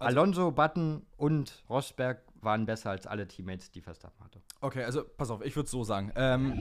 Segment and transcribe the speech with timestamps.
[0.00, 4.40] Also, Alonso, Button und Rosberg waren besser als alle Teammates, die Verstappen hatte.
[4.62, 6.10] okay, also pass auf, ich würde es so sagen.
[6.16, 6.58] Ähm,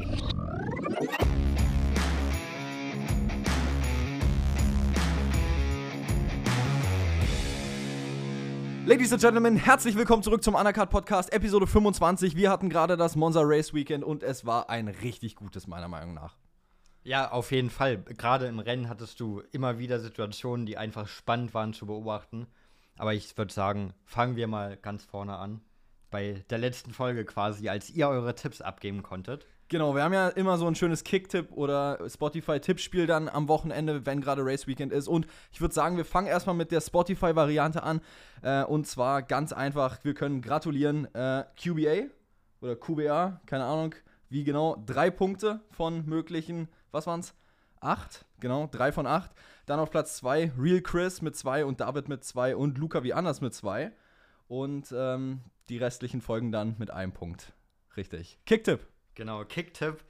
[8.85, 12.35] Ladies and Gentlemen, herzlich willkommen zurück zum Undercard Podcast, Episode 25.
[12.35, 16.13] Wir hatten gerade das Monza Race Weekend und es war ein richtig gutes, meiner Meinung
[16.13, 16.35] nach.
[17.03, 17.99] Ja, auf jeden Fall.
[17.99, 22.45] Gerade im Rennen hattest du immer wieder Situationen, die einfach spannend waren zu beobachten.
[22.99, 25.61] Aber ich würde sagen, fangen wir mal ganz vorne an.
[26.11, 29.45] Bei der letzten Folge quasi, als ihr eure Tipps abgeben konntet.
[29.69, 34.19] Genau, wir haben ja immer so ein schönes Kick-Tipp oder Spotify-Tippspiel dann am Wochenende, wenn
[34.19, 35.07] gerade Race Weekend ist.
[35.07, 38.01] Und ich würde sagen, wir fangen erstmal mit der Spotify-Variante an.
[38.41, 41.05] Äh, und zwar ganz einfach, wir können gratulieren.
[41.15, 42.09] Äh, QBA
[42.59, 43.95] oder QBA, keine Ahnung,
[44.27, 44.75] wie genau.
[44.85, 47.33] Drei Punkte von möglichen, was waren's?
[47.79, 49.31] Acht, genau, drei von acht.
[49.65, 53.13] Dann auf Platz zwei Real Chris mit zwei und David mit zwei und Luca wie
[53.13, 53.91] anders mit zwei.
[54.47, 57.53] Und ähm, die restlichen folgen dann mit einem Punkt.
[57.95, 58.39] Richtig.
[58.45, 58.79] Kicktipp.
[59.15, 60.03] Genau, Kicktipp.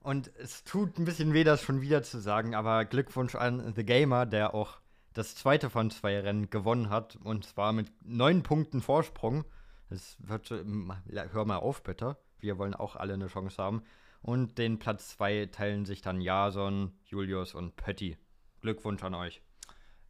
[0.00, 3.84] Und es tut ein bisschen weh, das schon wieder zu sagen, aber Glückwunsch an The
[3.84, 4.80] Gamer, der auch
[5.14, 7.16] das zweite von zwei Rennen gewonnen hat.
[7.22, 9.44] Und zwar mit neun Punkten Vorsprung.
[9.88, 12.16] Das wird so, hör mal auf, bitte.
[12.38, 13.82] Wir wollen auch alle eine Chance haben.
[14.24, 18.16] Und den Platz zwei teilen sich dann Jason, Julius und Pötti.
[18.62, 19.42] Glückwunsch an euch.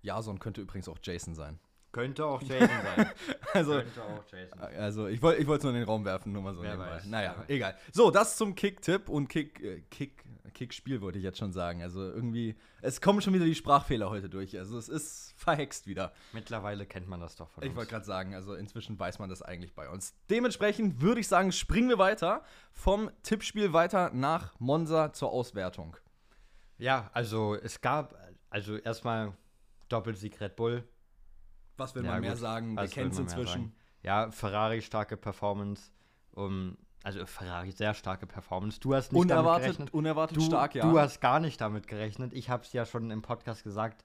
[0.02, 1.58] Jason könnte übrigens auch Jason sein.
[2.00, 3.10] Könnte auch Jason sein.
[3.52, 4.58] Also, Könnte auch Jason.
[4.60, 6.78] also ich wollte ich wollte es nur in den Raum werfen, nur mal so Wer
[6.78, 7.48] weiß, Naja, wer weiß.
[7.50, 7.76] egal.
[7.92, 11.82] So, das zum Kick-Tipp und Kick, äh, Kick, Kick-Spiel wollte ich jetzt schon sagen.
[11.82, 14.56] Also irgendwie, es kommen schon wieder die Sprachfehler heute durch.
[14.58, 16.12] Also es ist verhext wieder.
[16.32, 17.76] Mittlerweile kennt man das doch von Ich uns.
[17.76, 20.14] wollte gerade sagen, also inzwischen weiß man das eigentlich bei uns.
[20.30, 22.42] Dementsprechend würde ich sagen, springen wir weiter
[22.72, 25.96] vom Tippspiel weiter nach Monza zur Auswertung.
[26.78, 28.14] Ja, also es gab,
[28.50, 29.32] also erstmal
[29.88, 30.84] Doppelsieg Red Bull.
[31.76, 32.40] Was will Ja, man mehr gut.
[32.40, 32.76] sagen?
[32.76, 33.52] Was wir kennen es mehr inzwischen.
[33.62, 33.74] sagen?
[34.02, 35.90] Ja, Ferrari starke Performance.
[36.32, 38.80] Um, also Ferrari sehr starke Performance.
[38.80, 39.94] Du hast nicht damit Unerwartet, gerechnet.
[39.94, 40.88] unerwartet Du, stark, ja.
[40.90, 42.32] du hast gar nicht damit gerechnet.
[42.32, 44.04] Ich habe es ja schon im Podcast gesagt.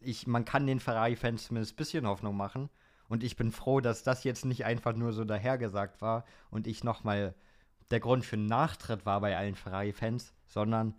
[0.00, 2.68] Ich, man kann den Ferrari-Fans zumindest ein bisschen Hoffnung machen.
[3.08, 6.82] Und ich bin froh, dass das jetzt nicht einfach nur so dahergesagt war und ich
[6.82, 7.34] nochmal
[7.90, 10.94] der Grund für einen Nachtritt war bei allen Ferrari-Fans, sondern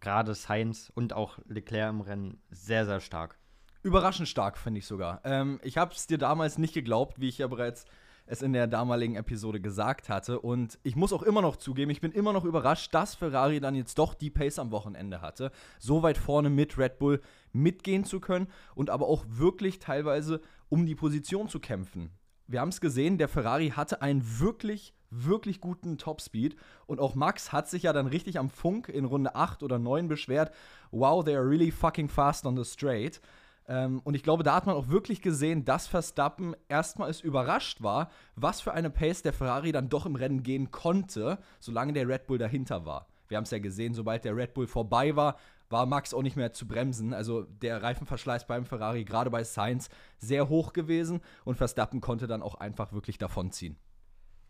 [0.00, 3.38] gerade Sainz und auch Leclerc im Rennen sehr, sehr stark.
[3.84, 5.20] Überraschend stark, finde ich sogar.
[5.24, 7.84] Ähm, ich habe es dir damals nicht geglaubt, wie ich ja bereits
[8.24, 10.40] es in der damaligen Episode gesagt hatte.
[10.40, 13.74] Und ich muss auch immer noch zugeben, ich bin immer noch überrascht, dass Ferrari dann
[13.74, 17.20] jetzt doch die Pace am Wochenende hatte, so weit vorne mit Red Bull
[17.52, 20.40] mitgehen zu können und aber auch wirklich teilweise
[20.70, 22.10] um die Position zu kämpfen.
[22.46, 26.56] Wir haben es gesehen, der Ferrari hatte einen wirklich, wirklich guten Topspeed.
[26.86, 30.08] Und auch Max hat sich ja dann richtig am Funk in Runde 8 oder 9
[30.08, 30.54] beschwert.
[30.90, 33.20] Wow, they are really fucking fast on the straight.
[33.66, 38.10] Ähm, und ich glaube, da hat man auch wirklich gesehen, dass Verstappen erstmals überrascht war,
[38.36, 42.26] was für eine Pace der Ferrari dann doch im Rennen gehen konnte, solange der Red
[42.26, 43.08] Bull dahinter war.
[43.28, 45.36] Wir haben es ja gesehen, sobald der Red Bull vorbei war,
[45.70, 47.14] war Max auch nicht mehr zu bremsen.
[47.14, 49.88] Also der Reifenverschleiß beim Ferrari, gerade bei Sainz,
[50.18, 53.76] sehr hoch gewesen und Verstappen konnte dann auch einfach wirklich davonziehen.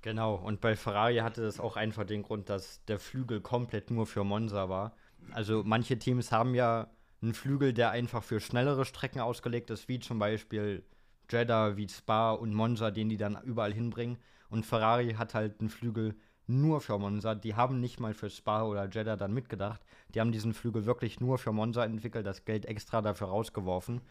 [0.02, 4.06] Genau, und bei Ferrari hatte das auch einfach den Grund, dass der Flügel komplett nur
[4.06, 4.94] für Monza war.
[5.32, 6.90] Also manche Teams haben ja
[7.24, 10.84] einen Flügel, der einfach für schnellere Strecken ausgelegt ist, wie zum Beispiel
[11.30, 14.18] Jeddah, wie Spa und Monza, den die dann überall hinbringen.
[14.50, 16.14] Und Ferrari hat halt einen Flügel
[16.46, 17.34] nur für Monza.
[17.34, 19.80] Die haben nicht mal für Spa oder Jeddah dann mitgedacht.
[20.14, 24.02] Die haben diesen Flügel wirklich nur für Monza entwickelt, das Geld extra dafür rausgeworfen.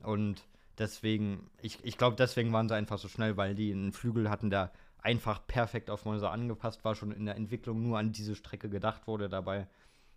[0.00, 0.46] Und
[0.78, 4.50] deswegen, ich, ich glaube, deswegen waren sie einfach so schnell, weil die einen Flügel hatten,
[4.50, 8.68] der einfach perfekt auf Monza angepasst war, schon in der Entwicklung nur an diese Strecke
[8.68, 9.66] gedacht wurde dabei.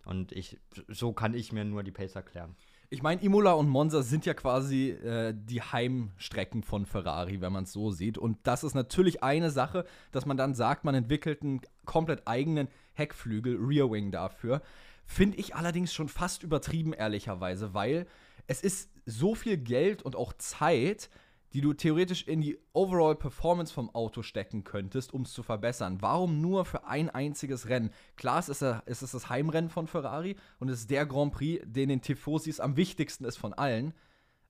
[0.06, 0.58] Und ich,
[0.88, 2.56] so kann ich mir nur die Pace erklären.
[2.88, 7.64] Ich meine, Imola und Monza sind ja quasi äh, die Heimstrecken von Ferrari, wenn man
[7.64, 8.16] es so sieht.
[8.16, 12.68] Und das ist natürlich eine Sache, dass man dann sagt, man entwickelt einen komplett eigenen
[12.92, 14.62] Heckflügel, Rear Wing dafür.
[15.04, 18.06] Finde ich allerdings schon fast übertrieben, ehrlicherweise, weil
[18.46, 21.10] es ist so viel Geld und auch Zeit,
[21.52, 25.98] die du theoretisch in die Overall Performance vom Auto stecken könntest, um es zu verbessern.
[26.00, 27.90] Warum nur für ein einziges Rennen?
[28.16, 31.64] Klar, es ist, es ist das Heimrennen von Ferrari und es ist der Grand Prix,
[31.66, 33.94] den den Tifosis am wichtigsten ist von allen.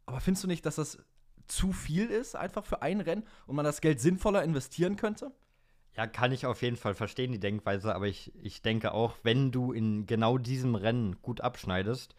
[0.07, 0.99] Aber findest du nicht, dass das
[1.47, 5.33] zu viel ist, einfach für ein Rennen und man das Geld sinnvoller investieren könnte?
[5.97, 9.51] Ja, kann ich auf jeden Fall verstehen, die Denkweise, aber ich, ich denke auch, wenn
[9.51, 12.15] du in genau diesem Rennen gut abschneidest,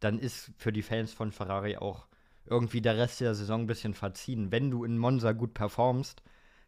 [0.00, 2.06] dann ist für die Fans von Ferrari auch
[2.46, 4.50] irgendwie der Rest der Saison ein bisschen verziehen.
[4.50, 6.22] Wenn du in Monza gut performst,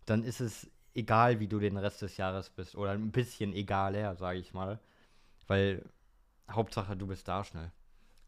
[0.06, 2.76] dann ist es egal, wie du den Rest des Jahres bist.
[2.76, 4.80] Oder ein bisschen egaler, sage ich mal.
[5.46, 5.84] Weil
[6.50, 7.72] Hauptsache, du bist da schnell.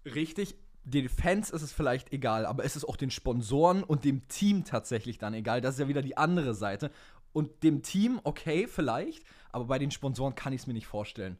[0.04, 0.56] Richtig.
[0.84, 4.64] den Fans ist es vielleicht egal, aber es ist auch den Sponsoren und dem Team
[4.64, 5.60] tatsächlich dann egal.
[5.60, 6.92] Das ist ja wieder die andere Seite.
[7.32, 11.38] Und dem Team, okay, vielleicht, aber bei den Sponsoren kann ich es mir nicht vorstellen.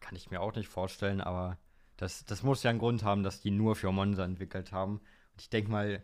[0.00, 1.58] Kann ich mir auch nicht vorstellen, aber
[1.96, 5.00] das, das muss ja einen Grund haben, dass die nur für Monza entwickelt haben.
[5.38, 6.02] Ich denke mal,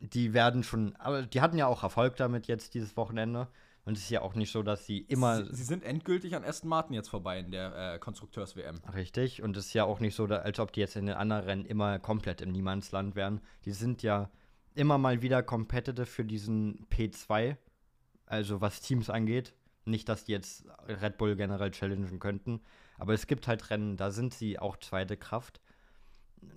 [0.00, 3.48] die werden schon, aber die hatten ja auch Erfolg damit jetzt dieses Wochenende.
[3.84, 5.46] Und es ist ja auch nicht so, dass sie immer.
[5.46, 8.82] Sie, sie sind endgültig an Aston Martin jetzt vorbei in der äh, Konstrukteurs-WM.
[8.94, 9.42] Richtig.
[9.42, 11.64] Und es ist ja auch nicht so, als ob die jetzt in den anderen Rennen
[11.64, 13.40] immer komplett im Niemandsland wären.
[13.64, 14.30] Die sind ja
[14.74, 17.56] immer mal wieder competitive für diesen P2,
[18.26, 19.54] also was Teams angeht.
[19.86, 22.60] Nicht, dass die jetzt Red Bull generell challengen könnten.
[22.98, 25.62] Aber es gibt halt Rennen, da sind sie auch zweite Kraft.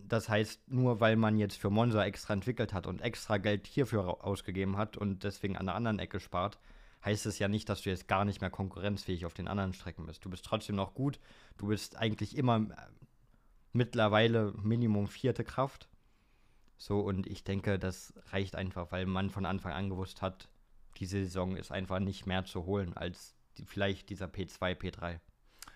[0.07, 4.23] Das heißt, nur weil man jetzt für Monza extra entwickelt hat und extra Geld hierfür
[4.25, 6.59] ausgegeben hat und deswegen an der anderen Ecke spart,
[7.03, 10.05] heißt es ja nicht, dass du jetzt gar nicht mehr konkurrenzfähig auf den anderen Strecken
[10.05, 10.23] bist.
[10.23, 11.19] Du bist trotzdem noch gut.
[11.57, 12.75] Du bist eigentlich immer äh,
[13.73, 15.89] mittlerweile Minimum vierte Kraft.
[16.77, 20.49] So, und ich denke, das reicht einfach, weil man von Anfang an gewusst hat,
[20.97, 25.19] diese Saison ist einfach nicht mehr zu holen als die, vielleicht dieser P2, P3.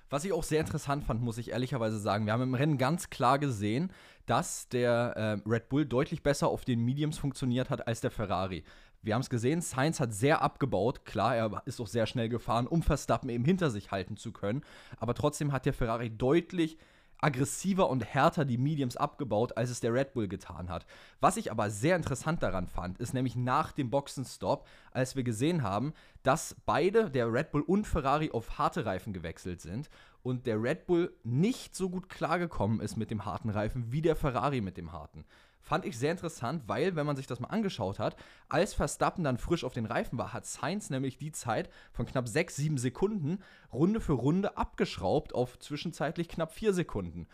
[0.10, 3.10] Was ich auch sehr interessant fand, muss ich ehrlicherweise sagen, wir haben im Rennen ganz
[3.10, 3.92] klar gesehen,
[4.26, 8.64] dass der äh, Red Bull deutlich besser auf den Mediums funktioniert hat als der Ferrari.
[9.02, 11.06] Wir haben es gesehen, Sainz hat sehr abgebaut.
[11.06, 14.64] Klar, er ist auch sehr schnell gefahren, um Verstappen eben hinter sich halten zu können.
[14.98, 16.78] Aber trotzdem hat der Ferrari deutlich
[17.20, 20.86] aggressiver und härter die Mediums abgebaut, als es der Red Bull getan hat.
[21.20, 25.64] Was ich aber sehr interessant daran fand, ist nämlich nach dem Boxenstopp, als wir gesehen
[25.64, 29.90] haben, dass beide, der Red Bull und Ferrari, auf harte Reifen gewechselt sind
[30.24, 34.16] und der Red Bull nicht so gut klargekommen ist mit dem harten Reifen wie der
[34.16, 35.26] Ferrari mit dem harten.
[35.66, 38.16] Fand ich sehr interessant, weil, wenn man sich das mal angeschaut hat,
[38.50, 42.28] als Verstappen dann frisch auf den Reifen war, hat Sainz nämlich die Zeit von knapp
[42.28, 43.40] 6, 7 Sekunden
[43.74, 47.28] Runde für Runde abgeschraubt auf zwischenzeitlich knapp 4 Sekunden.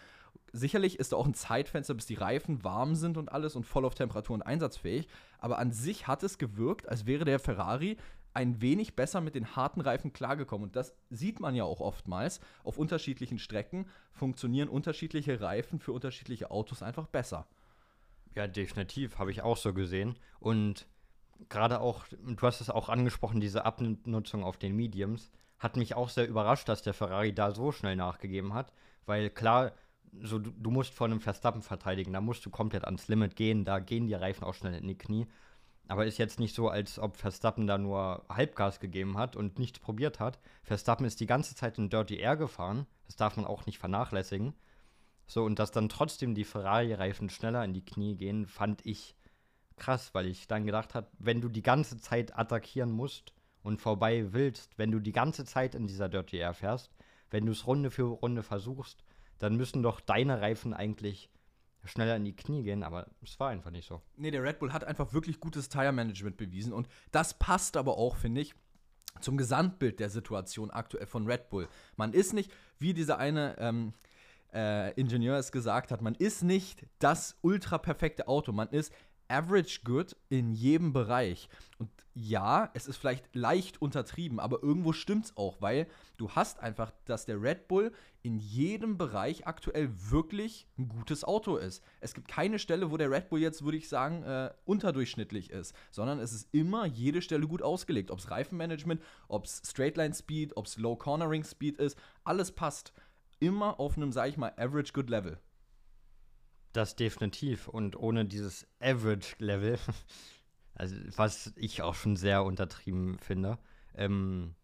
[0.54, 3.83] Sicherlich ist da auch ein Zeitfenster, bis die Reifen warm sind und alles und voll
[3.83, 5.10] auf Temperatur und einsatzfähig.
[5.39, 7.98] Aber an sich hat es gewirkt, als wäre der Ferrari
[8.34, 10.68] ein wenig besser mit den harten Reifen klargekommen.
[10.68, 12.39] Und das sieht man ja auch oftmals.
[12.63, 17.45] Auf unterschiedlichen Strecken funktionieren unterschiedliche Reifen für unterschiedliche Autos einfach besser.
[18.36, 20.18] Ja, definitiv, habe ich auch so gesehen.
[20.39, 20.88] Und
[21.50, 26.10] gerade auch, du hast es auch angesprochen, diese Abnutzung auf den Mediums, hat mich auch
[26.10, 28.74] sehr überrascht, dass der Ferrari da so schnell nachgegeben hat.
[29.06, 29.74] Weil klar,
[30.22, 33.63] so, du, du musst vor einem Verstappen verteidigen, da musst du komplett ans Limit gehen,
[33.63, 35.27] da gehen die Reifen auch schnell in die Knie.
[35.88, 39.80] Aber ist jetzt nicht so, als ob Verstappen da nur Halbgas gegeben hat und nichts
[39.80, 40.39] probiert hat.
[40.63, 42.88] Verstappen ist die ganze Zeit in Dirty Air gefahren.
[43.07, 44.54] Das darf man auch nicht vernachlässigen.
[45.31, 49.16] So, und dass dann trotzdem die Ferrari-Reifen schneller in die Knie gehen, fand ich
[49.78, 53.31] krass, weil ich dann gedacht habe, wenn du die ganze Zeit attackieren musst
[53.63, 56.92] und vorbei willst, wenn du die ganze Zeit in dieser Dirty Air fährst,
[57.30, 59.06] wenn du es Runde für Runde versuchst,
[59.39, 61.30] dann müssen doch deine Reifen eigentlich
[61.86, 64.01] schneller in die Knie gehen, aber es war einfach nicht so.
[64.18, 68.18] Nee, der Red Bull hat einfach wirklich gutes Tire-Management bewiesen und das passt aber auch,
[68.18, 68.54] finde ich,
[69.22, 71.69] zum Gesamtbild der Situation aktuell von Red Bull.
[71.95, 73.94] Man ist nicht wie dieser eine ähm,
[74.53, 78.94] äh, Ingenieur es gesagt hat, man ist nicht das ultra perfekte Auto, man ist
[79.31, 81.48] average good in jedem Bereich.
[81.77, 85.88] Und ja, es ist vielleicht leicht untertrieben, aber irgendwo stimmt es auch, weil
[86.18, 91.56] du hast einfach, dass der Red Bull in jedem Bereich aktuell wirklich ein gutes Auto
[91.56, 91.81] ist.
[92.01, 95.74] Es gibt keine Stelle, wo der Red Bull jetzt, würde ich sagen, äh, unterdurchschnittlich ist,
[95.89, 98.12] sondern es ist immer jede Stelle gut ausgelegt.
[98.12, 102.91] Ob es Reifenmanagement, ob es Straightline Speed, ob es Low Cornering Speed ist, alles passt
[103.41, 105.38] immer auf einem, sag ich mal, average good Level.
[106.71, 107.67] Das definitiv.
[107.67, 109.77] Und ohne dieses average Level,
[110.75, 113.57] also was ich auch schon sehr untertrieben finde,
[113.95, 114.55] ähm,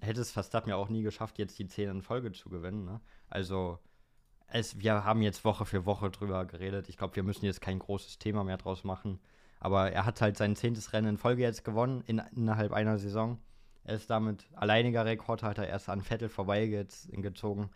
[0.00, 2.84] hätte es Verstappen ja auch nie geschafft, jetzt die 10 in Folge zu gewinnen.
[2.84, 3.00] Ne?
[3.28, 3.78] Also,
[4.48, 6.88] es, wir haben jetzt Woche für Woche drüber geredet.
[6.88, 9.20] Ich glaube, wir müssen jetzt kein großes Thema mehr draus machen.
[9.60, 13.38] Aber er hat halt sein zehntes Rennen in Folge jetzt gewonnen, in, innerhalb einer Saison.
[13.84, 17.70] Er ist damit alleiniger Rekordhalter, er ist an Vettel vorbeigezogen.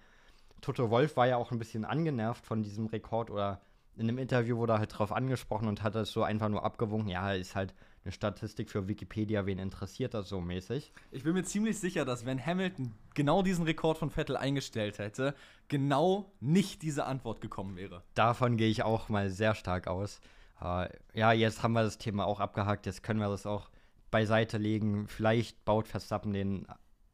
[0.62, 3.60] Toto Wolf war ja auch ein bisschen angenervt von diesem Rekord oder
[3.96, 7.10] in einem Interview wurde er halt drauf angesprochen und hat das so einfach nur abgewunken.
[7.10, 10.92] Ja, ist halt eine Statistik für Wikipedia, wen interessiert das so mäßig?
[11.10, 15.34] Ich bin mir ziemlich sicher, dass wenn Hamilton genau diesen Rekord von Vettel eingestellt hätte,
[15.68, 18.02] genau nicht diese Antwort gekommen wäre.
[18.14, 20.20] Davon gehe ich auch mal sehr stark aus.
[20.60, 23.68] Uh, ja, jetzt haben wir das Thema auch abgehakt, jetzt können wir das auch
[24.10, 25.08] beiseite legen.
[25.08, 26.66] Vielleicht baut Verstappen den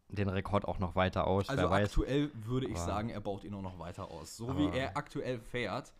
[0.08, 1.48] den Rekord auch noch weiter aus.
[1.48, 4.36] Also aktuell würde ich sagen, er baut ihn auch noch weiter aus.
[4.36, 5.92] So wie er aktuell fährt,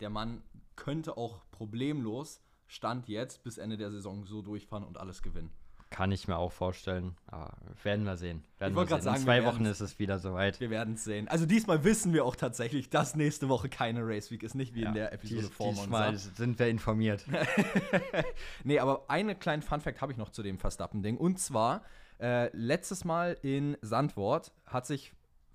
[0.00, 0.42] der Mann
[0.76, 5.50] könnte auch problemlos Stand jetzt bis Ende der Saison so durchfahren und alles gewinnen.
[5.88, 7.16] Kann ich mir auch vorstellen.
[7.28, 8.42] Aber werden wir sehen.
[8.58, 8.94] Werden Ich wir wollte sehen.
[8.96, 10.58] gerade sagen, In zwei Wochen ist es wieder soweit.
[10.58, 11.28] Wir werden es sehen.
[11.28, 14.82] Also diesmal wissen wir auch tatsächlich, dass nächste Woche keine Race Week ist, nicht wie
[14.82, 16.30] in der Episode Dies, vor diesmal Monza.
[16.34, 17.24] sind wir informiert.
[18.64, 21.16] Nee, aber einen kleinen Fun-Fact habe ich noch zu dem Verstappen-Ding.
[21.16, 21.82] Und zwar,
[22.20, 25.12] äh, letztes Mal in Sandwort hat sich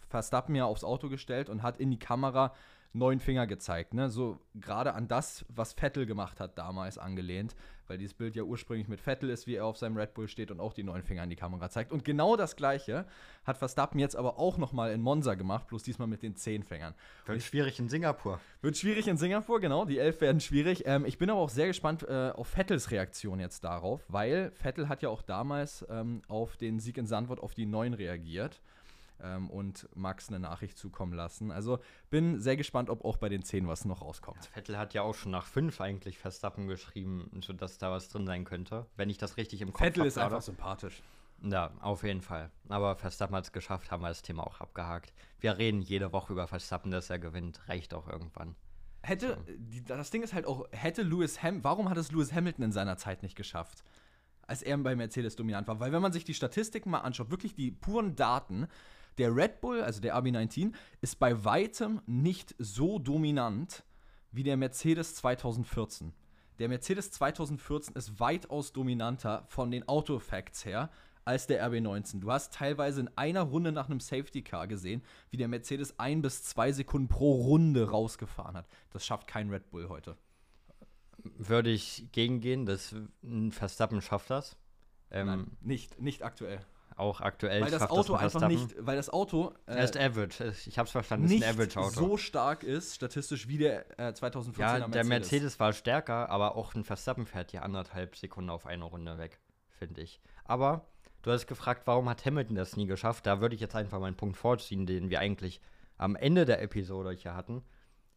[0.09, 2.53] Verstappen ja aufs Auto gestellt und hat in die Kamera
[2.93, 3.93] neun Finger gezeigt.
[3.93, 4.09] Ne?
[4.09, 7.55] So gerade an das, was Vettel gemacht hat, damals angelehnt.
[7.91, 10.49] Weil dieses Bild ja ursprünglich mit Vettel ist, wie er auf seinem Red Bull steht
[10.49, 11.91] und auch die neun Finger in die Kamera zeigt.
[11.91, 13.03] Und genau das Gleiche
[13.43, 16.63] hat Verstappen jetzt aber auch noch mal in Monza gemacht, bloß diesmal mit den zehn
[16.63, 16.93] Fingern.
[17.25, 18.39] Wird schwierig in Singapur.
[18.61, 19.83] Wird schwierig in Singapur, genau.
[19.83, 20.83] Die elf werden schwierig.
[20.85, 24.87] Ähm, ich bin aber auch sehr gespannt äh, auf Vettels Reaktion jetzt darauf, weil Vettel
[24.87, 28.61] hat ja auch damals ähm, auf den Sieg in Sandwort auf die neun reagiert
[29.23, 31.51] ähm, und Max eine Nachricht zukommen lassen.
[31.51, 34.45] Also bin sehr gespannt, ob auch bei den zehn was noch rauskommt.
[34.45, 38.45] Vettel hat ja auch schon nach fünf eigentlich Verstappen geschrieben, sodass da was drin sein
[38.45, 38.85] könnte.
[38.95, 40.27] Wenn ich das richtig im Kopf Vettel hab ist gerade.
[40.27, 41.01] einfach sympathisch.
[41.43, 42.51] Ja, auf jeden Fall.
[42.69, 45.11] Aber Verstappen hat es geschafft, haben wir das Thema auch abgehakt.
[45.39, 47.67] Wir reden jede Woche über Verstappen, dass er gewinnt.
[47.67, 48.55] Reicht auch irgendwann.
[49.01, 52.65] Hätte, die, das Ding ist halt auch, hätte Lewis Ham, warum hat es Lewis Hamilton
[52.65, 53.83] in seiner Zeit nicht geschafft?
[54.45, 55.79] Als er bei Mercedes dominant war.
[55.79, 58.67] Weil wenn man sich die Statistiken mal anschaut, wirklich die puren Daten,
[59.17, 63.83] der Red Bull, also der RB19, ist bei weitem nicht so dominant
[64.31, 66.13] wie der Mercedes 2014.
[66.59, 70.89] Der Mercedes 2014 ist weitaus dominanter von den Auto-Facts her
[71.25, 72.19] als der RB19.
[72.19, 76.21] Du hast teilweise in einer Runde nach einem Safety Car gesehen, wie der Mercedes ein
[76.21, 78.67] bis zwei Sekunden pro Runde rausgefahren hat.
[78.91, 80.17] Das schafft kein Red Bull heute.
[81.23, 84.57] Würde ich gegengehen, dass ein Verstappen schafft das.
[85.11, 86.65] Ähm, Nein, nicht, nicht aktuell.
[86.97, 90.53] Auch aktuell Weil das Auto ein einfach nicht, weil das Auto äh, Er ist Average.
[90.65, 91.89] Ich hab's verstanden, ist nicht ein Average-Auto.
[91.91, 94.91] so stark ist, statistisch wie der äh, 2014er ja, Mercedes.
[94.91, 99.17] der Mercedes war stärker, aber auch ein Verstappen fährt ja anderthalb Sekunden auf eine Runde
[99.17, 100.21] weg, finde ich.
[100.43, 100.85] Aber
[101.21, 103.25] du hast gefragt, warum hat Hamilton das nie geschafft?
[103.25, 105.61] Da würde ich jetzt einfach mal einen Punkt vorziehen, den wir eigentlich
[105.97, 107.63] am Ende der Episode hier hatten.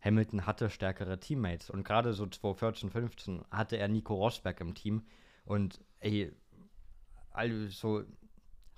[0.00, 5.02] Hamilton hatte stärkere Teammates und gerade so 2014, 15 hatte er Nico Rosberg im Team
[5.46, 6.32] und ey,
[7.30, 8.04] also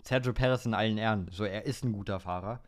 [0.06, 2.60] Sergio Perez in allen Ehren, so er ist ein guter Fahrer,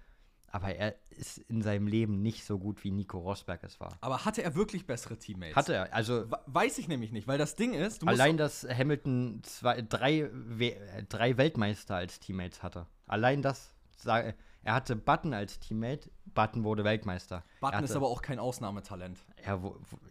[0.50, 3.98] aber er ist in seinem Leben nicht so gut wie Nico Rosberg es war.
[4.00, 5.56] Aber hatte er wirklich bessere Teammates?
[5.56, 8.36] Hatte er, also We- Weiß ich nämlich nicht, weil das Ding ist, du musst Allein,
[8.38, 12.86] dass Hamilton zwei, drei, äh, drei Weltmeister als Teammates hatte.
[13.06, 13.72] Allein das,
[14.04, 14.34] er
[14.74, 17.36] hatte Button als Teammate, Button wurde Weltmeister.
[17.36, 19.18] er Button hatte, ist aber auch kein Ausnahmetalent.
[19.36, 19.60] er,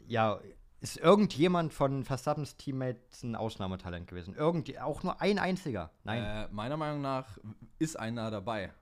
[0.08, 0.40] ja,
[0.80, 4.36] ist irgendjemand von Verstappens Teammates ein Ausnahmetalent gewesen?
[4.36, 5.92] Irgend, auch nur ein einziger?
[6.04, 6.24] Nein.
[6.24, 7.38] Äh, meiner Meinung nach
[7.80, 8.74] ist einer dabei,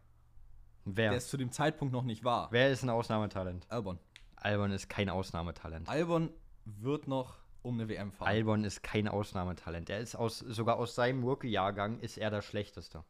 [0.84, 1.12] Wer?
[1.12, 2.52] der es zu dem Zeitpunkt noch nicht war.
[2.52, 3.66] Wer ist ein Ausnahmetalent?
[3.70, 4.00] Albon.
[4.36, 5.88] Albon ist kein Ausnahmetalent.
[5.88, 6.32] Albon
[6.66, 8.28] wird noch um eine WM fahren.
[8.28, 9.90] Albon ist kein Ausnahmetalent.
[9.90, 13.04] Er ist aus, sogar aus seinem Rookie-Jahrgang ist er das Schlechteste.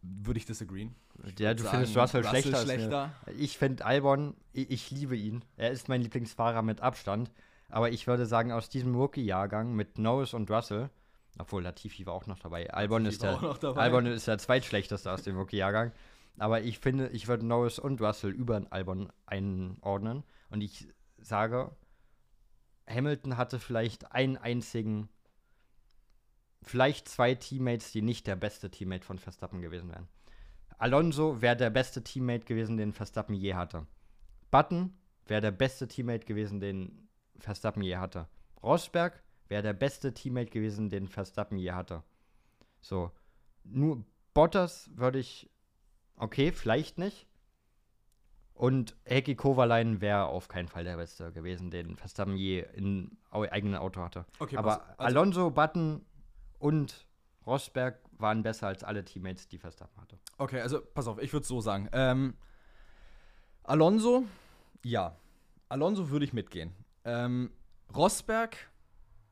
[0.00, 0.94] Würde ich disagreeen.
[1.38, 2.62] Ja, du sagen, findest Russell, Russell schlechter.
[2.62, 3.12] schlechter.
[3.36, 5.44] Ich finde Albon, ich, ich liebe ihn.
[5.56, 7.32] Er ist mein Lieblingsfahrer mit Abstand.
[7.68, 10.90] Aber ich würde sagen, aus diesem Rookie-Jahrgang mit Norris und Russell,
[11.38, 12.72] obwohl Latifi war auch noch dabei.
[12.72, 13.80] Albon Latifi ist, war der, auch noch dabei.
[13.82, 15.92] Albon ist der zweitschlechteste aus dem Rookie-Jahrgang.
[16.38, 20.24] Aber ich finde, ich würde Norris und Russell über Albon einordnen.
[20.50, 21.70] Und ich sage,
[22.88, 25.08] Hamilton hatte vielleicht einen einzigen,
[26.62, 30.08] vielleicht zwei Teammates, die nicht der beste Teammate von Verstappen gewesen wären.
[30.78, 33.86] Alonso wäre der beste Teammate gewesen, den Verstappen je hatte.
[34.50, 34.96] Button
[35.26, 37.07] wäre der beste Teammate gewesen, den
[37.38, 38.28] Verstappen je hatte.
[38.62, 42.02] Rosberg wäre der beste Teammate gewesen, den Verstappen je hatte.
[42.80, 43.10] So.
[43.64, 44.04] Nur
[44.34, 45.50] Bottas würde ich.
[46.16, 47.26] Okay, vielleicht nicht.
[48.54, 53.76] Und Heikki Kovalainen wäre auf keinen Fall der Beste gewesen, den Verstappen je in eigenen
[53.76, 54.26] Auto hatte.
[54.40, 56.04] Okay, Aber also- Alonso, Button
[56.58, 57.06] und
[57.46, 60.18] Rosberg waren besser als alle Teammates, die Verstappen hatte.
[60.38, 61.88] Okay, also pass auf, ich würde es so sagen.
[61.92, 62.34] Ähm,
[63.62, 64.24] Alonso,
[64.84, 65.16] ja.
[65.68, 66.74] Alonso würde ich mitgehen.
[67.04, 67.50] Ähm,
[67.94, 68.56] Rosberg,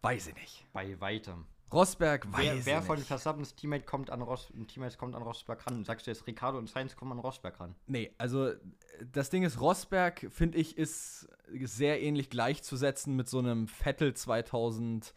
[0.03, 0.67] weiß ich nicht.
[0.73, 1.47] Bei weitem.
[1.73, 3.57] Rosberg, weiß Wer, wer von nicht.
[3.57, 5.85] Teammate kommt an Ros Teammates kommt an Rosberg ran?
[5.85, 7.75] Sagst du jetzt Ricardo und Sainz kommen an Rosberg ran?
[7.87, 8.57] Nee, also äh,
[9.13, 11.29] das Ding ist, Rosberg, finde ich, ist
[11.65, 15.13] sehr ähnlich gleichzusetzen mit so einem Vettel 2015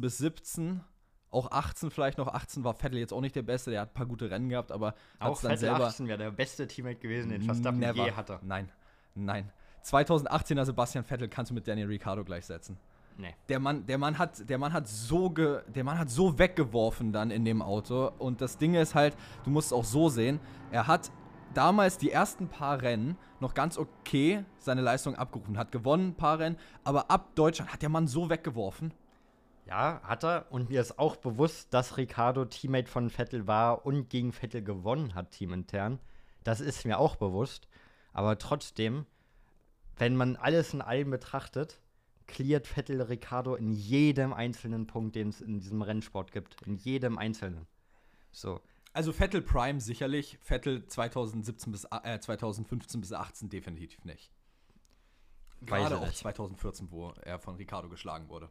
[0.00, 0.84] bis 17.
[1.30, 2.28] Auch 18 vielleicht noch.
[2.28, 4.70] 18 war Vettel jetzt auch nicht der Beste, der hat ein paar gute Rennen gehabt,
[4.70, 5.86] aber Auch dann Vettel selber.
[5.86, 8.04] 18 wäre der beste Teammate gewesen, den Verstappen Never.
[8.04, 8.38] je hatte.
[8.42, 8.70] Nein,
[9.14, 9.50] nein.
[9.84, 12.78] 2018er Sebastian Vettel kannst du mit Daniel Ricciardo gleichsetzen.
[13.18, 13.34] Nee.
[13.48, 17.12] Der Mann, der Mann hat, der Mann hat so ge, der Mann hat so weggeworfen
[17.12, 18.10] dann in dem Auto.
[18.18, 21.10] Und das Ding ist halt, du musst es auch so sehen, er hat
[21.54, 26.38] damals die ersten paar Rennen noch ganz okay seine Leistung abgerufen, hat gewonnen ein paar
[26.38, 28.94] Rennen, aber ab Deutschland hat der Mann so weggeworfen.
[29.66, 30.46] Ja, hat er.
[30.50, 35.14] Und mir ist auch bewusst, dass Ricardo Teammate von Vettel war und gegen Vettel gewonnen
[35.14, 35.98] hat, teamintern.
[36.42, 37.68] Das ist mir auch bewusst.
[38.12, 39.06] Aber trotzdem,
[39.96, 41.80] wenn man alles in allem betrachtet,
[42.26, 46.60] cleart Vettel Ricardo in jedem einzelnen Punkt, den es in diesem Rennsport gibt.
[46.66, 47.66] In jedem einzelnen.
[48.30, 48.60] So.
[48.94, 54.30] Also Vettel Prime sicherlich, Vettel 2017 bis äh, 2015 bis 18 definitiv nicht.
[55.62, 58.50] Gerade auch 2014, wo er von Ricardo geschlagen wurde.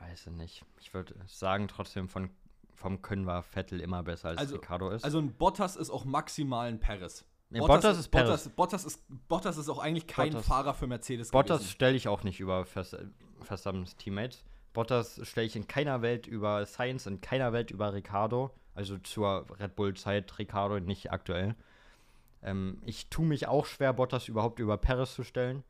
[0.00, 0.64] Weiß ich nicht.
[0.80, 2.30] Ich würde sagen, trotzdem von,
[2.74, 5.04] vom Können war Vettel immer besser als also, Ricardo ist.
[5.04, 7.24] Also ein Bottas ist auch maximal ein Paris.
[7.50, 10.46] Nee, Bottas, Bottas, ist Bottas, Bottas, ist Bottas ist auch eigentlich kein Bottas.
[10.46, 14.44] Fahrer für Mercedes Bottas stelle ich auch nicht über Verstappens Teammates.
[14.72, 18.52] Bottas stelle ich in keiner Welt über Science, in keiner Welt über Ricardo.
[18.74, 21.56] Also zur Red Bull-Zeit Ricardo nicht aktuell.
[22.42, 25.64] Ähm, ich tue mich auch schwer, Bottas überhaupt über Paris zu stellen.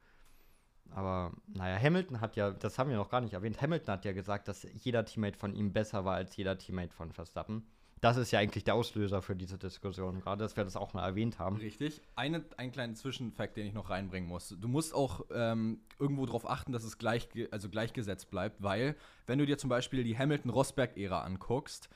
[0.90, 4.12] Aber naja, Hamilton hat ja, das haben wir noch gar nicht erwähnt, Hamilton hat ja
[4.12, 7.66] gesagt, dass jeder Teammate von ihm besser war als jeder Teammate von Verstappen.
[8.00, 11.06] Das ist ja eigentlich der Auslöser für diese Diskussion, gerade dass wir das auch mal
[11.06, 11.56] erwähnt haben.
[11.56, 12.00] Richtig.
[12.16, 14.56] Eine, einen kleinen Zwischenfakt, den ich noch reinbringen muss.
[14.58, 19.38] Du musst auch ähm, irgendwo darauf achten, dass es gleich, also gleichgesetzt bleibt, weil, wenn
[19.38, 21.90] du dir zum Beispiel die Hamilton-Rosberg-Ära anguckst,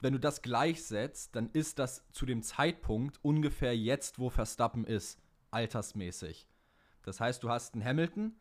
[0.00, 5.18] wenn du das gleichsetzt, dann ist das zu dem Zeitpunkt ungefähr jetzt, wo Verstappen ist,
[5.50, 6.46] altersmäßig.
[7.02, 8.36] Das heißt, du hast einen Hamilton,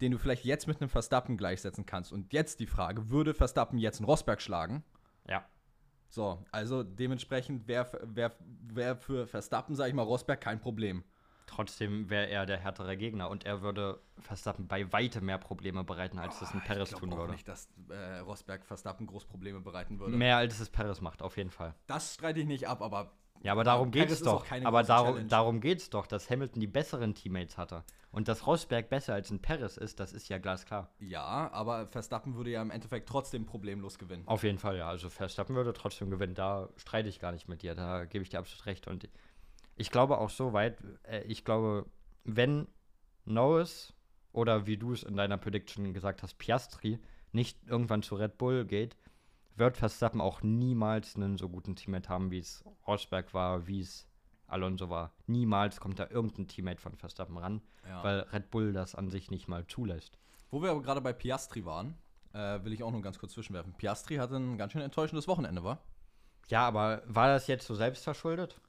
[0.00, 2.12] den du vielleicht jetzt mit einem Verstappen gleichsetzen kannst.
[2.12, 4.84] Und jetzt die Frage, würde Verstappen jetzt einen Rosberg schlagen?
[5.28, 5.44] Ja.
[6.10, 8.32] So, also dementsprechend wäre wär,
[8.66, 11.04] wär für Verstappen, sag ich mal, Rosberg kein Problem.
[11.46, 16.18] Trotzdem wäre er der härtere Gegner und er würde Verstappen bei weitem mehr Probleme bereiten,
[16.18, 17.32] als oh, das ein Perez tun würde.
[17.32, 20.16] Ich nicht, dass äh, Rosberg Verstappen groß Probleme bereiten würde.
[20.16, 21.74] Mehr als es Perez macht, auf jeden Fall.
[21.86, 24.44] Das streite ich nicht ab, aber ja, aber darum geht es doch.
[24.64, 27.84] Aber darum, darum geht es doch, dass Hamilton die besseren Teammates hatte.
[28.12, 30.90] Und dass Rosberg besser als ein Paris ist, das ist ja glasklar.
[30.98, 34.24] Ja, aber Verstappen würde ja im Endeffekt trotzdem problemlos gewinnen.
[34.26, 34.88] Auf jeden Fall, ja.
[34.88, 36.34] Also Verstappen würde trotzdem gewinnen.
[36.34, 37.74] Da streite ich gar nicht mit dir.
[37.74, 38.86] Da gebe ich dir absolut recht.
[38.88, 39.08] Und
[39.76, 41.86] ich glaube auch so weit, äh, ich glaube,
[42.24, 42.66] wenn
[43.24, 43.94] Norris
[44.32, 46.98] oder wie du es in deiner Prediction gesagt hast, Piastri
[47.32, 48.96] nicht irgendwann zu Red Bull geht,
[49.56, 54.06] wird Verstappen auch niemals einen so guten Teammate haben, wie es Rosberg war, wie es
[54.46, 55.12] Alonso war.
[55.26, 58.02] Niemals kommt da irgendein Teammate von Verstappen ran, ja.
[58.02, 60.18] weil Red Bull das an sich nicht mal zulässt.
[60.50, 61.96] Wo wir aber gerade bei Piastri waren,
[62.32, 63.74] äh, will ich auch nur ganz kurz zwischenwerfen.
[63.74, 65.78] Piastri hatte ein ganz schön enttäuschendes Wochenende, war?
[66.48, 68.60] Ja, aber war das jetzt so selbstverschuldet?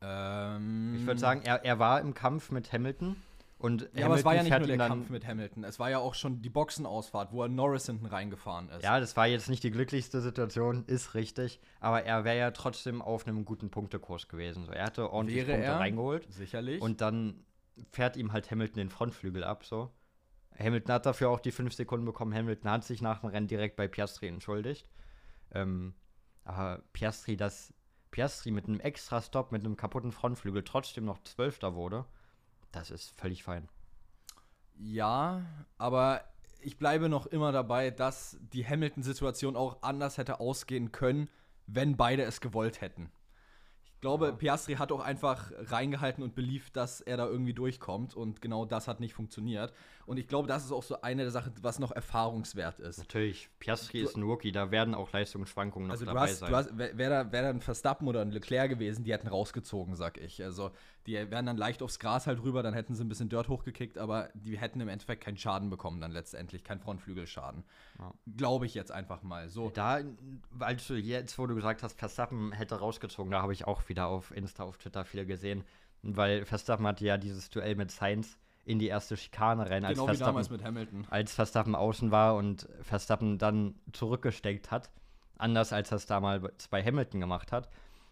[0.00, 3.16] Ähm, ich würde sagen, er, er war im Kampf mit Hamilton
[3.60, 5.64] und ja, Hamilton aber es war ja nicht nur der Kampf mit Hamilton.
[5.64, 8.82] Es war ja auch schon die Boxenausfahrt, wo er Norris hinten reingefahren ist.
[8.82, 11.60] Ja, das war jetzt nicht die glücklichste Situation, ist richtig.
[11.78, 14.64] Aber er wäre ja trotzdem auf einem guten Punktekurs gewesen.
[14.64, 16.26] So, er hatte ordentlich wäre Punkte er, reingeholt.
[16.32, 16.80] Sicherlich.
[16.80, 17.44] Und dann
[17.92, 19.66] fährt ihm halt Hamilton den Frontflügel ab.
[19.66, 19.90] So.
[20.58, 22.32] Hamilton hat dafür auch die fünf Sekunden bekommen.
[22.32, 24.88] Hamilton hat sich nach dem Rennen direkt bei Piastri entschuldigt.
[25.52, 25.92] Ähm,
[26.44, 27.74] aber Piastri, dass
[28.10, 32.06] Piastri mit einem extra Stop, mit einem kaputten Frontflügel trotzdem noch Zwölfter wurde
[32.72, 33.68] das ist völlig fein.
[34.76, 35.42] Ja,
[35.78, 36.24] aber
[36.60, 41.28] ich bleibe noch immer dabei, dass die Hamilton-Situation auch anders hätte ausgehen können,
[41.66, 43.10] wenn beide es gewollt hätten
[44.00, 44.32] glaube, ja.
[44.32, 48.14] Piastri hat auch einfach reingehalten und beliebt, dass er da irgendwie durchkommt.
[48.14, 49.72] Und genau das hat nicht funktioniert.
[50.06, 52.98] Und ich glaube, das ist auch so eine der Sachen, was noch erfahrungswert ist.
[52.98, 56.78] Natürlich, Piastri du, ist ein Rookie, da werden auch Leistungsschwankungen noch also dabei hast, sein.
[56.78, 60.42] Wäre da, wär da ein Verstappen oder ein Leclerc gewesen, die hätten rausgezogen, sag ich.
[60.42, 60.70] Also
[61.06, 63.98] die wären dann leicht aufs Gras halt rüber, dann hätten sie ein bisschen Dirt hochgekickt,
[63.98, 67.64] aber die hätten im Endeffekt keinen Schaden bekommen dann letztendlich, keinen Frontflügelschaden.
[67.98, 68.12] Ja.
[68.36, 69.48] Glaube ich jetzt einfach mal.
[69.48, 69.70] So.
[69.70, 70.00] Da,
[70.50, 74.06] weil du jetzt, wo du gesagt hast, Verstappen hätte rausgezogen, da habe ich auch wieder
[74.06, 75.64] auf Insta, auf Twitter viel gesehen.
[76.02, 80.06] Weil Verstappen hatte ja dieses Duell mit Sainz in die erste Schikane rein, als, genau
[80.06, 84.90] Verstappen, als Verstappen außen war und Verstappen dann zurückgesteckt hat.
[85.38, 87.70] Anders als er es damals bei Hamilton gemacht hat.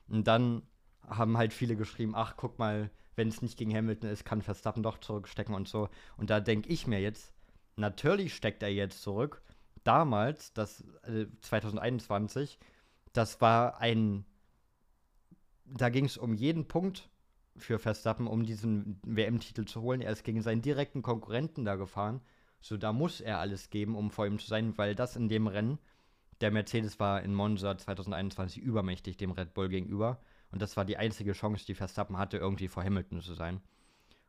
[0.09, 0.63] Und dann
[1.09, 4.83] haben halt viele geschrieben, ach, guck mal, wenn es nicht gegen Hamilton ist, kann Verstappen
[4.83, 5.89] doch zurückstecken und so.
[6.17, 7.33] Und da denke ich mir jetzt,
[7.77, 9.43] natürlich steckt er jetzt zurück.
[9.85, 12.59] Damals, das äh, 2021,
[13.13, 14.25] das war ein
[15.71, 17.09] da ging es um jeden Punkt
[17.57, 20.01] für Verstappen, um diesen WM-Titel zu holen.
[20.01, 22.21] Er ist gegen seinen direkten Konkurrenten da gefahren.
[22.61, 25.47] So, da muss er alles geben, um vor ihm zu sein, weil das in dem
[25.47, 25.79] Rennen,
[26.41, 30.21] der Mercedes war in Monza 2021 übermächtig dem Red Bull gegenüber.
[30.51, 33.61] Und das war die einzige Chance, die Verstappen hatte, irgendwie vor Hamilton zu sein.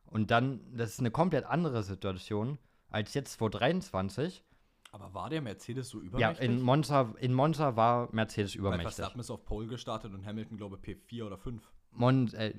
[0.06, 2.58] Und dann, das ist eine komplett andere Situation
[2.90, 4.44] als jetzt vor 23.
[4.92, 6.38] Aber war der Mercedes so übermächtig?
[6.38, 8.86] Ja, in Monza, in Monza war Mercedes übermächtig.
[8.86, 11.62] Weil Verstappen ist auf Pole gestartet und Hamilton, glaube ich, P4 oder 5.
[11.92, 12.54] Mon äh,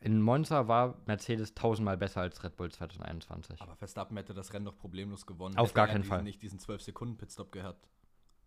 [0.00, 3.60] in Monza war Mercedes tausendmal besser als Red Bull 2021.
[3.60, 5.56] Aber Verstappen hätte das Rennen doch problemlos gewonnen.
[5.56, 6.22] Auf gar keinen Fall.
[6.22, 7.88] nicht diesen 12-Sekunden-Pitstop gehabt.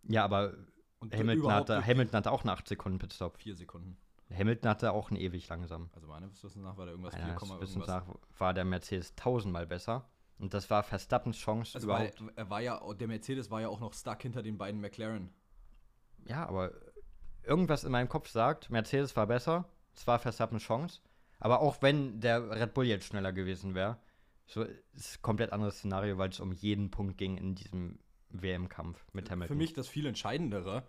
[0.04, 0.54] Ja, aber
[1.12, 3.36] Hamilton hatte, Hamilton hatte auch einen 8 Sekunden Pitstop.
[3.36, 3.98] vier Sekunden.
[4.36, 5.90] Hamilton hatte auch einen ewig langsam.
[5.94, 7.86] Also meines Wissens nach war da irgendwas 4, Meines irgendwas.
[7.86, 8.06] Nach
[8.38, 10.08] war der Mercedes tausendmal besser.
[10.38, 12.36] Und das war Verstappens Chance Also war, überhaupt.
[12.36, 15.30] er war ja, der Mercedes war ja auch noch stuck hinter den beiden McLaren.
[16.26, 16.72] Ja, aber
[17.44, 19.68] irgendwas in meinem Kopf sagt, Mercedes war besser.
[19.94, 21.00] Es war Verstappens Chance.
[21.38, 23.98] Aber auch wenn der Red Bull jetzt schneller gewesen wäre,
[24.46, 27.98] so ist ein komplett anderes Szenario, weil es um jeden Punkt ging in diesem
[28.30, 29.56] WM-Kampf mit Hamilton.
[29.56, 30.84] Für mich das viel Entscheidendere,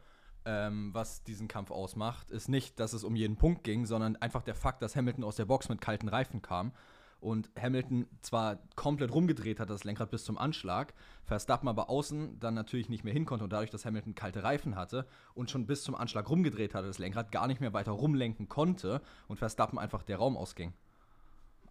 [0.46, 4.44] ähm, was diesen Kampf ausmacht, ist nicht, dass es um jeden Punkt ging, sondern einfach
[4.44, 6.72] der Fakt, dass Hamilton aus der Box mit kalten Reifen kam
[7.20, 12.54] und Hamilton zwar komplett rumgedreht hat, das Lenkrad bis zum Anschlag, Verstappen aber außen dann
[12.54, 15.84] natürlich nicht mehr hin konnte und dadurch, dass Hamilton kalte Reifen hatte und schon bis
[15.84, 20.04] zum Anschlag rumgedreht hatte, das Lenkrad gar nicht mehr weiter rumlenken konnte und Verstappen einfach
[20.04, 20.74] der Raum ausging.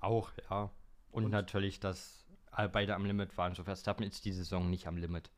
[0.00, 0.70] Auch, ja.
[1.11, 2.26] Und, Und- natürlich, dass
[2.72, 3.54] beide am Limit waren.
[3.54, 5.30] So Verstappen ist die Saison nicht am Limit.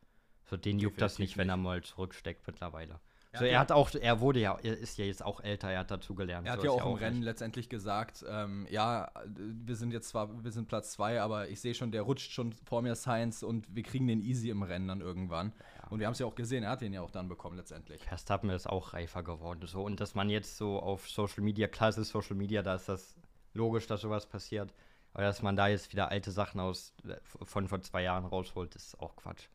[0.45, 2.99] So den juckt das nicht, wenn er mal zurücksteckt mittlerweile.
[3.35, 5.41] Er so hat er ja- hat auch, er wurde ja, er ist ja jetzt auch
[5.41, 6.47] älter, er hat dazu gelernt.
[6.47, 7.25] Er hat so ja auch im Rennen nicht.
[7.25, 11.73] letztendlich gesagt, ähm, ja, wir sind jetzt zwar, wir sind Platz zwei, aber ich sehe
[11.73, 15.01] schon, der rutscht schon vor mir Science und wir kriegen den easy im Rennen dann
[15.01, 15.53] irgendwann.
[15.89, 18.01] Und wir haben es ja auch gesehen, er hat den ja auch dann bekommen letztendlich.
[18.03, 19.67] Verstappen ist auch reifer geworden.
[19.67, 19.83] So.
[19.83, 23.15] Und dass man jetzt so auf Social Media, klar ist Social Media, da ist das
[23.53, 24.73] logisch, dass sowas passiert.
[25.13, 28.75] Aber dass man da jetzt wieder alte Sachen aus äh, von vor zwei Jahren rausholt,
[28.75, 29.47] ist auch Quatsch.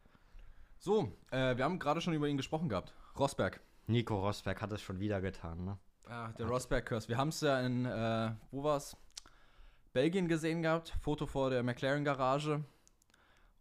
[0.78, 2.94] So, äh, wir haben gerade schon über ihn gesprochen gehabt.
[3.18, 3.60] Rosberg.
[3.90, 5.78] Nico Rosberg hat es schon wieder getan, ne?
[6.08, 7.08] Ah, der Rosberg-Curse.
[7.08, 8.96] Wir haben es ja in, äh, wo war's?
[9.92, 10.94] Belgien gesehen gehabt.
[11.00, 12.64] Foto vor der McLaren-Garage.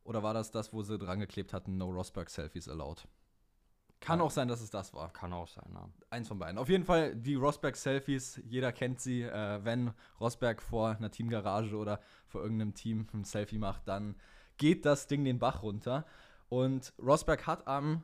[0.03, 3.07] Oder war das das, wo sie dran geklebt hatten, No Rosberg-Selfies allowed?
[3.99, 4.25] Kann Ja.
[4.25, 5.11] auch sein, dass es das war.
[5.11, 5.91] Kann auch sein, ne?
[6.09, 6.57] Eins von beiden.
[6.57, 9.23] Auf jeden Fall die Rosberg-Selfies, jeder kennt sie.
[9.23, 14.15] Äh, wenn Rosberg vor einer Teamgarage oder vor irgendeinem Team ein Selfie macht, dann
[14.57, 16.05] geht das Ding den Bach runter.
[16.47, 18.03] Und Rosberg hat am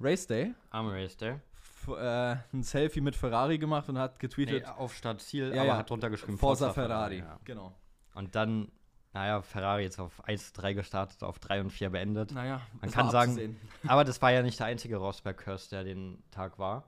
[0.00, 1.40] Race Day Am Race Day.
[1.56, 5.68] f- äh, ein Selfie mit Ferrari gemacht und hat Nee, getweetet, auf Startziel, Ja, aber
[5.70, 5.76] ja.
[5.78, 7.18] hat drunter geschrieben Forza Ferrari.
[7.18, 7.38] ja.
[7.44, 7.72] Genau.
[8.14, 8.70] Und dann,
[9.12, 12.32] naja, Ferrari jetzt auf 1-3 gestartet, auf 3 und 4 beendet.
[12.32, 13.56] Naja, Man kann sagen-.
[13.86, 16.84] Aber das war ja nicht der einzige Rosberg-Curse, der den Tag war.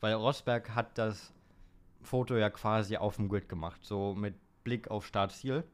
[0.00, 1.32] Weil Rosberg hat das
[2.02, 5.64] Foto ja quasi auf dem Grid gemacht, so mit Blick auf Startziel.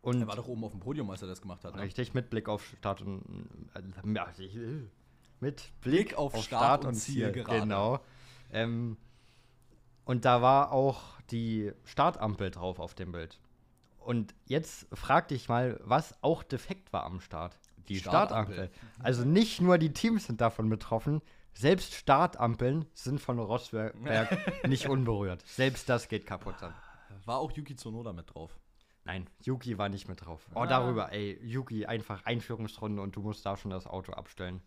[0.00, 1.76] Und Er war doch oben auf dem Podium, als er das gemacht hat.
[1.76, 1.82] Ne?
[1.82, 3.22] richtig mit Blick auf Start und
[3.74, 3.82] äh,
[5.42, 7.60] mit Blick auf Start und Ziel gerade.
[7.60, 8.00] Genau.
[8.52, 8.96] Ähm,
[10.04, 13.38] und da war auch die Startampel drauf auf dem Bild.
[13.98, 17.58] Und jetzt frag dich mal, was auch defekt war am Start.
[17.88, 18.54] Die Startampel.
[18.54, 19.04] Startampel.
[19.04, 21.20] Also nicht nur die Teams sind davon betroffen,
[21.54, 23.94] selbst Startampeln sind von Rosberg
[24.68, 25.42] nicht unberührt.
[25.46, 26.74] Selbst das geht kaputt dann.
[27.24, 28.58] War auch Yuki Tsunoda mit drauf.
[29.04, 30.46] Nein, Yuki war nicht mit drauf.
[30.54, 30.66] Oh, Ah.
[30.66, 34.62] darüber, ey, Yuki, einfach Einführungsrunde und du musst da schon das Auto abstellen.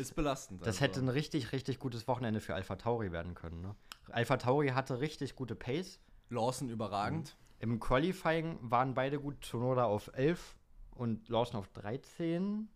[0.00, 0.62] Ist belastend.
[0.62, 0.80] Das also.
[0.80, 3.60] hätte ein richtig, richtig gutes Wochenende für Alpha Tauri werden können.
[3.60, 3.74] Ne?
[4.08, 6.00] Alpha Tauri hatte richtig gute Pace.
[6.30, 7.36] Lawson überragend.
[7.58, 9.42] Im Qualifying waren beide gut.
[9.42, 10.56] Tsunoda auf 11
[10.92, 12.68] und Lawson auf 13.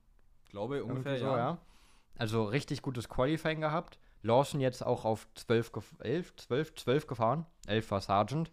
[0.50, 1.36] Glaube Irgendwie ungefähr, so, ja.
[1.36, 1.58] ja.
[2.16, 3.98] Also richtig gutes Qualifying gehabt.
[4.22, 7.46] Lawson jetzt auch auf 12, gef 11, 12, 12 gefahren.
[7.66, 8.52] 11 war Sargent.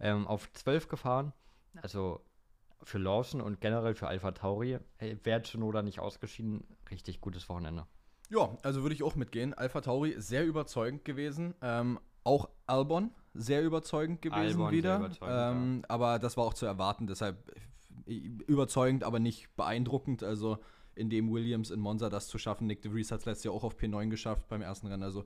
[0.00, 1.32] Ähm, auf 12 gefahren.
[1.82, 2.20] Also
[2.86, 6.64] für Lawson und generell für Alpha Tauri hey, wäre Tsunoda nicht ausgeschieden.
[6.88, 7.84] Richtig gutes Wochenende.
[8.30, 9.54] Ja, also würde ich auch mitgehen.
[9.54, 11.54] Alpha Tauri sehr überzeugend gewesen.
[11.62, 14.98] Ähm, auch Albon sehr überzeugend gewesen Albon wieder.
[14.98, 17.08] überzeugend, ähm, Aber das war auch zu erwarten.
[17.08, 17.36] Deshalb
[18.06, 18.14] äh,
[18.46, 20.22] überzeugend, aber nicht beeindruckend.
[20.22, 20.58] Also
[20.94, 22.68] in dem Williams in Monza das zu schaffen.
[22.68, 25.02] Nick DeVries hat es letztes Jahr auch auf P9 geschafft beim ersten Rennen.
[25.02, 25.24] Also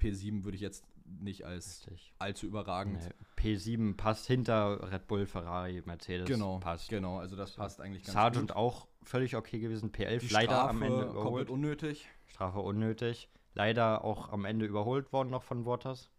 [0.00, 2.12] P7 würde ich jetzt nicht als Richtig.
[2.18, 3.00] allzu überragend.
[3.38, 6.26] Nee, P7 passt hinter Red Bull, Ferrari, Mercedes.
[6.26, 6.88] Genau, Passt.
[6.88, 7.18] genau.
[7.18, 8.56] Also das passt eigentlich ganz Sargent gut.
[8.56, 9.92] auch völlig okay gewesen.
[9.92, 11.50] P11 Die leider Strafe am Ende komplett überholt.
[11.50, 12.08] unnötig.
[12.26, 13.28] Strafe unnötig.
[13.54, 16.10] Leider auch am Ende überholt worden noch von Waters.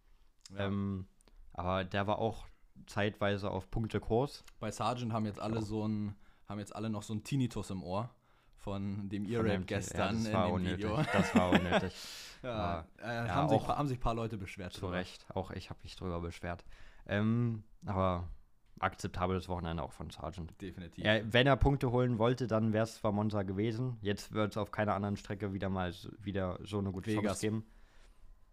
[0.56, 0.66] Ja.
[0.66, 1.06] Ähm,
[1.52, 2.46] aber der war auch
[2.86, 4.44] zeitweise auf Punktekurs.
[4.58, 6.14] Bei Sargent haben jetzt alle so ein,
[6.48, 8.10] haben jetzt alle noch so einen Tinnitus im Ohr
[8.56, 10.78] von dem dem- gestern ja, das in war dem unnötig.
[10.78, 10.96] Video.
[11.12, 11.92] Das war unnötig.
[12.42, 14.72] Ja, äh, ja, haben, sich, haben sich ein paar Leute beschwert.
[14.72, 14.92] Zu drüber.
[14.94, 15.26] Recht.
[15.34, 16.64] Auch ich habe mich drüber beschwert.
[17.06, 18.28] Ähm, aber
[18.80, 20.60] akzeptables Wochenende auch von Sargent.
[20.60, 21.04] Definitiv.
[21.04, 23.96] Er, wenn er Punkte holen wollte, dann wäre es zwar Monza gewesen.
[24.02, 27.24] Jetzt wird es auf keiner anderen Strecke wieder mal so, wieder so eine gute Vegas.
[27.24, 27.66] Chance geben.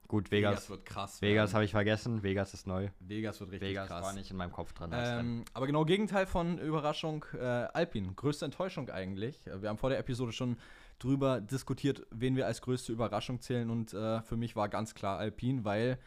[0.08, 0.70] Gut, Vegas, Vegas.
[0.70, 1.22] wird krass.
[1.22, 2.22] Vegas habe ich vergessen.
[2.22, 2.90] Vegas ist neu.
[3.00, 4.04] Vegas wird richtig Vegas krass.
[4.04, 4.92] war nicht in meinem Kopf drin.
[4.94, 8.14] Ähm, aber genau Gegenteil von Überraschung äh, Alpine.
[8.14, 9.48] Größte Enttäuschung eigentlich.
[9.48, 10.58] Äh, Wir haben vor der Episode schon
[11.00, 13.70] drüber diskutiert, wen wir als größte Überraschung zählen.
[13.70, 16.00] Und äh, für mich war ganz klar Alpine, weil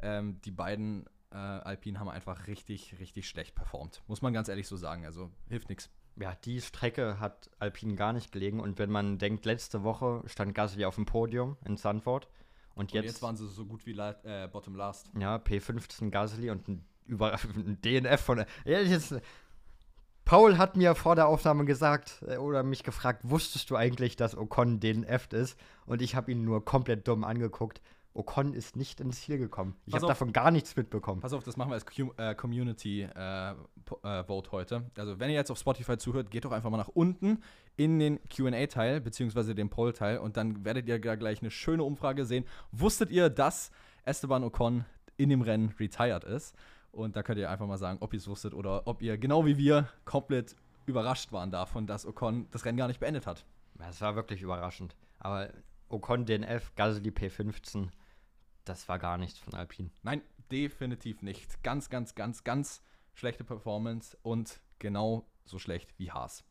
[0.00, 4.02] ähm, die beiden äh, Alpine haben einfach richtig, richtig schlecht performt.
[4.06, 5.04] Muss man ganz ehrlich so sagen.
[5.04, 5.90] Also hilft nichts.
[6.20, 8.60] Ja, die Strecke hat Alpine gar nicht gelegen.
[8.60, 12.28] Und wenn man denkt, letzte Woche stand Gasly auf dem Podium in Sanford.
[12.74, 15.10] Und, Und jetzt, jetzt, waren sie so gut wie la- äh, Bottom Last.
[15.18, 18.38] ja, P15 Gasly und ein, über, ein DNF von.
[18.64, 19.14] Ja, jetzt,
[20.24, 24.36] Paul hat mir vor der Aufnahme gesagt äh, oder mich gefragt, wusstest du eigentlich, dass
[24.36, 25.58] Ocon DNF ist?
[25.86, 27.80] Und ich habe ihn nur komplett dumm angeguckt.
[28.14, 29.74] Ocon ist nicht ins Ziel gekommen.
[29.86, 31.22] Ich habe davon gar nichts mitbekommen.
[31.22, 34.84] Pass auf, das machen wir als Cu- äh, Community äh, äh, Vote heute.
[34.98, 37.42] Also, wenn ihr jetzt auf Spotify zuhört, geht doch einfach mal nach unten
[37.76, 42.26] in den QA-Teil, beziehungsweise den Poll-Teil, und dann werdet ihr da gleich eine schöne Umfrage
[42.26, 42.44] sehen.
[42.70, 43.70] Wusstet ihr, dass
[44.04, 44.84] Esteban Ocon
[45.16, 46.54] in dem Rennen retired ist?
[46.92, 49.46] Und da könnt ihr einfach mal sagen, ob ihr es wusstet oder ob ihr genau
[49.46, 50.54] wie wir komplett
[50.86, 53.46] überrascht waren davon, dass Ocon das Rennen gar nicht beendet hat.
[53.78, 54.94] Ja, Es war wirklich überraschend.
[55.18, 55.50] Aber
[55.88, 57.88] Ocon DNF, Gasly P15,
[58.64, 59.90] das war gar nichts von Alpine.
[60.02, 61.62] Nein, definitiv nicht.
[61.62, 62.82] Ganz, ganz, ganz, ganz
[63.14, 66.44] schlechte Performance und genau so schlecht wie Haas.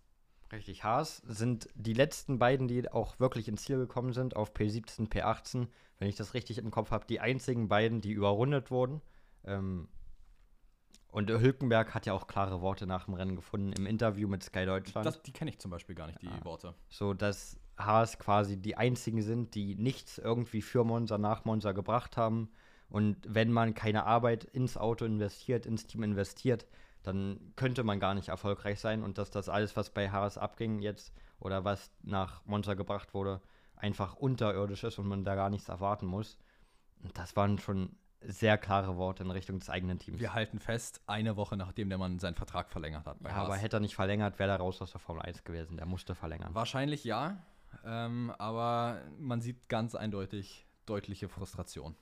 [0.51, 5.10] Richtig, Haas sind die letzten beiden, die auch wirklich ins Ziel gekommen sind, auf P17,
[5.10, 9.01] P18, wenn ich das richtig im Kopf habe, die einzigen beiden, die überrundet wurden.
[9.45, 9.88] Ähm,
[11.12, 14.65] und Hülkenberg hat ja auch klare Worte nach dem Rennen gefunden im Interview mit Sky
[14.65, 15.06] Deutschland.
[15.06, 16.43] Das, die kenne ich zum Beispiel gar nicht, die Ah.
[16.43, 16.74] Worte.
[16.89, 22.15] so dass Haas quasi die einzigen sind, die nichts irgendwie für Monza nach Monza gebracht
[22.17, 22.50] haben.
[22.89, 26.65] Und wenn man keine Arbeit ins Auto investiert, ins Team investiert,
[27.04, 29.02] dann könnte man gar nicht erfolgreich sein.
[29.02, 33.41] Und dass das alles, was bei Haas abging jetzt oder was nach Monza gebracht wurde,
[33.76, 36.38] einfach unterirdisch ist und man da gar nichts erwarten muss.
[37.02, 40.20] Und das waren schon sehr klare Worte in Richtung des eigenen Teams.
[40.20, 43.18] Wir halten fest, eine Woche nachdem der Mann seinen Vertrag verlängert hat.
[43.22, 43.46] ja, Haas.
[43.46, 45.78] aber hätte er nicht verlängert, wäre er raus aus der Formel 1 gewesen.
[45.78, 46.54] Der musste verlängern.
[46.54, 47.44] Wahrscheinlich ja,
[47.86, 51.96] ähm, aber man sieht ganz eindeutig deutliche Frustration.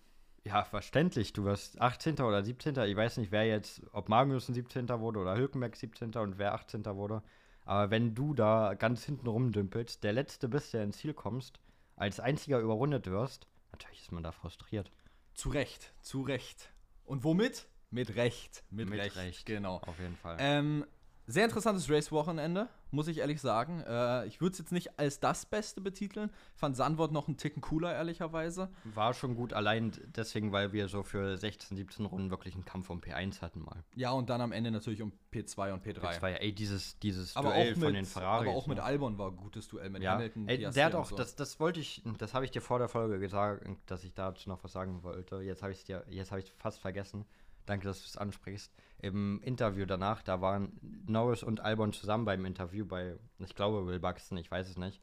[0.44, 1.34] Ja, verständlich.
[1.34, 2.20] Du wirst 18.
[2.22, 2.76] oder 17.
[2.78, 4.88] Ich weiß nicht, wer jetzt, ob Magnus ein 17.
[4.88, 6.14] wurde oder Hülkenberg 17.
[6.16, 6.86] und wer 18.
[6.86, 7.22] wurde.
[7.66, 11.60] Aber wenn du da ganz hinten rumdümpelst, der Letzte bist, der ins Ziel kommst,
[11.96, 14.92] als einziger überrundet wirst, natürlich ist man da frustriert.
[15.40, 16.70] Zu Recht, zu Recht.
[17.06, 17.70] Und womit?
[17.92, 18.62] Mit Recht.
[18.72, 19.16] Mit, Mit Recht.
[19.16, 19.46] Recht.
[19.46, 19.78] Genau.
[19.78, 20.36] Auf jeden Fall.
[20.38, 20.86] Ähm,
[21.32, 23.82] sehr interessantes Race-Wochenende, muss ich ehrlich sagen.
[23.88, 26.32] Äh, ich würde es jetzt nicht als das Beste betiteln.
[26.56, 28.70] Fand Sandwort noch einen Ticken cooler, ehrlicherweise.
[28.84, 32.90] War schon gut, allein deswegen, weil wir so für 16, 17 Runden wirklich einen Kampf
[32.90, 33.84] um P1 hatten mal.
[33.96, 36.00] Ja, und dann am Ende natürlich um P2 und P3.
[36.00, 38.48] Das war ja, ey, dieses, dieses aber, Duell mit, von den Ferraris.
[38.48, 38.84] aber auch mit ne?
[38.84, 40.48] Albon war ein gutes Duell mit Ja, Hamilton.
[40.48, 41.16] ey, der hat auch, so.
[41.16, 44.50] das, das wollte ich, das habe ich dir vor der Folge gesagt, dass ich dazu
[44.50, 45.42] noch was sagen wollte.
[45.42, 45.86] Jetzt habe ich
[46.32, 47.26] habe ich fast vergessen.
[47.66, 48.74] Danke, dass du es ansprichst.
[49.00, 54.00] Im Interview danach, da waren Norris und Albon zusammen beim Interview bei, ich glaube, Will
[54.00, 55.02] Buxton, ich weiß es nicht.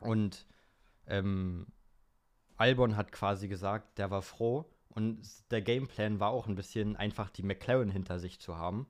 [0.00, 0.46] Und
[1.06, 1.66] ähm,
[2.56, 7.30] Albon hat quasi gesagt, der war froh und der Gameplan war auch ein bisschen einfach
[7.30, 8.86] die McLaren hinter sich zu haben,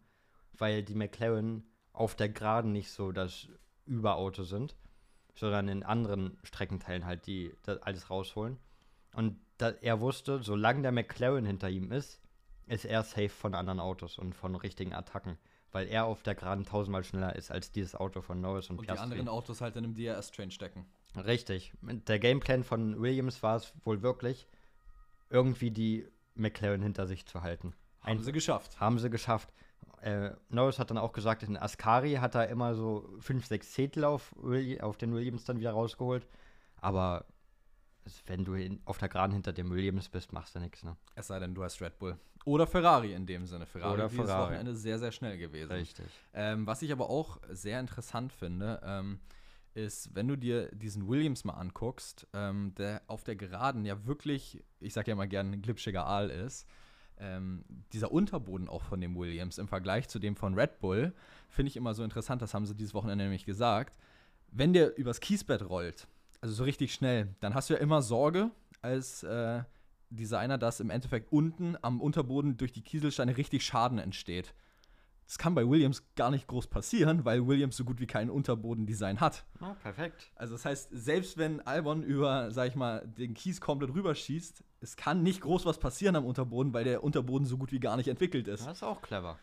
[0.52, 3.48] weil die McLaren auf der Geraden nicht so das
[3.86, 4.76] Überauto sind,
[5.34, 8.58] sondern in anderen Streckenteilen halt die das alles rausholen.
[9.14, 12.19] Und da, er wusste, solange der McLaren hinter ihm ist,
[12.70, 15.36] ist er safe von anderen Autos und von richtigen Attacken,
[15.72, 18.82] weil er auf der Geraden tausendmal schneller ist als dieses Auto von Norris und, und
[18.82, 19.04] die Piastri.
[19.04, 20.86] anderen Autos halt in einem DRS-Train stecken.
[21.16, 21.72] Richtig.
[21.82, 24.46] Der Gameplan von Williams war es wohl wirklich,
[25.28, 27.74] irgendwie die McLaren hinter sich zu halten.
[28.00, 28.78] Haben Ein- sie geschafft.
[28.80, 29.52] haben sie geschafft.
[30.00, 34.04] Äh, Norris hat dann auch gesagt, in Ascari hat er immer so 5, 6 Zehntel
[34.04, 34.34] auf,
[34.80, 36.26] auf den Williams dann wieder rausgeholt.
[36.80, 37.26] Aber
[38.04, 40.96] es- wenn du in, auf der Geraden hinter dem Williams bist, machst du nichts, ne?
[41.14, 42.16] Es sei denn, du hast Red Bull.
[42.46, 43.66] Oder Ferrari in dem Sinne.
[43.66, 44.46] Ferrari Oder dieses Ferrari.
[44.52, 45.72] Wochenende sehr, sehr schnell gewesen.
[45.72, 46.06] Richtig.
[46.32, 49.20] Ähm, was ich aber auch sehr interessant finde, ähm,
[49.74, 54.64] ist, wenn du dir diesen Williams mal anguckst, ähm, der auf der Geraden ja wirklich,
[54.80, 56.66] ich sag ja mal gerne, ein glitschiger Aal ist.
[57.18, 61.12] Ähm, dieser Unterboden auch von dem Williams im Vergleich zu dem von Red Bull,
[61.50, 63.98] finde ich immer so interessant, das haben sie dieses Wochenende nämlich gesagt.
[64.50, 66.08] Wenn der übers Kiesbett rollt,
[66.40, 68.50] also so richtig schnell, dann hast du ja immer Sorge
[68.82, 69.62] als äh,
[70.10, 74.54] Designer, dass im Endeffekt unten am Unterboden durch die Kieselsteine richtig Schaden entsteht.
[75.26, 79.20] Das kann bei Williams gar nicht groß passieren, weil Williams so gut wie kein Unterbodendesign
[79.20, 79.44] hat.
[79.60, 80.32] Oh, perfekt.
[80.34, 84.96] Also das heißt, selbst wenn Albon über, sag ich mal, den Kies komplett rüberschießt, es
[84.96, 88.08] kann nicht groß was passieren am Unterboden, weil der Unterboden so gut wie gar nicht
[88.08, 88.66] entwickelt ist.
[88.66, 89.38] Das ist auch clever.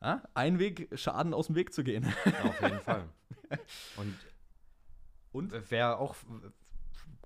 [0.00, 0.22] Ja?
[0.32, 2.06] Ein Weg, Schaden aus dem Weg zu gehen.
[2.44, 3.04] Auf jeden Fall.
[3.96, 4.14] Und
[5.32, 5.52] Und?
[5.70, 6.14] wer auch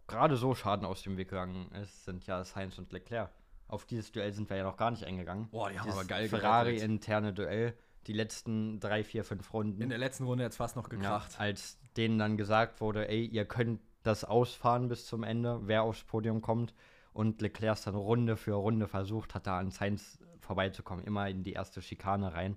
[0.06, 3.30] gerade so Schaden aus dem Weg gegangen ist, sind ja Sainz und Leclerc.
[3.68, 5.48] Auf dieses Duell sind wir ja noch gar nicht eingegangen.
[5.50, 7.74] Boah, die haben Dieses aber geil Ferrari-interne Duell,
[8.06, 9.80] die letzten drei, vier, fünf Runden.
[9.80, 11.40] In der letzten Runde jetzt fast noch ja, gekracht.
[11.40, 16.04] als denen dann gesagt wurde, ey, ihr könnt das ausfahren bis zum Ende, wer aufs
[16.04, 16.74] Podium kommt.
[17.12, 21.52] Und Leclerc dann Runde für Runde versucht hat, da an Sainz vorbeizukommen, immer in die
[21.52, 22.56] erste Schikane rein.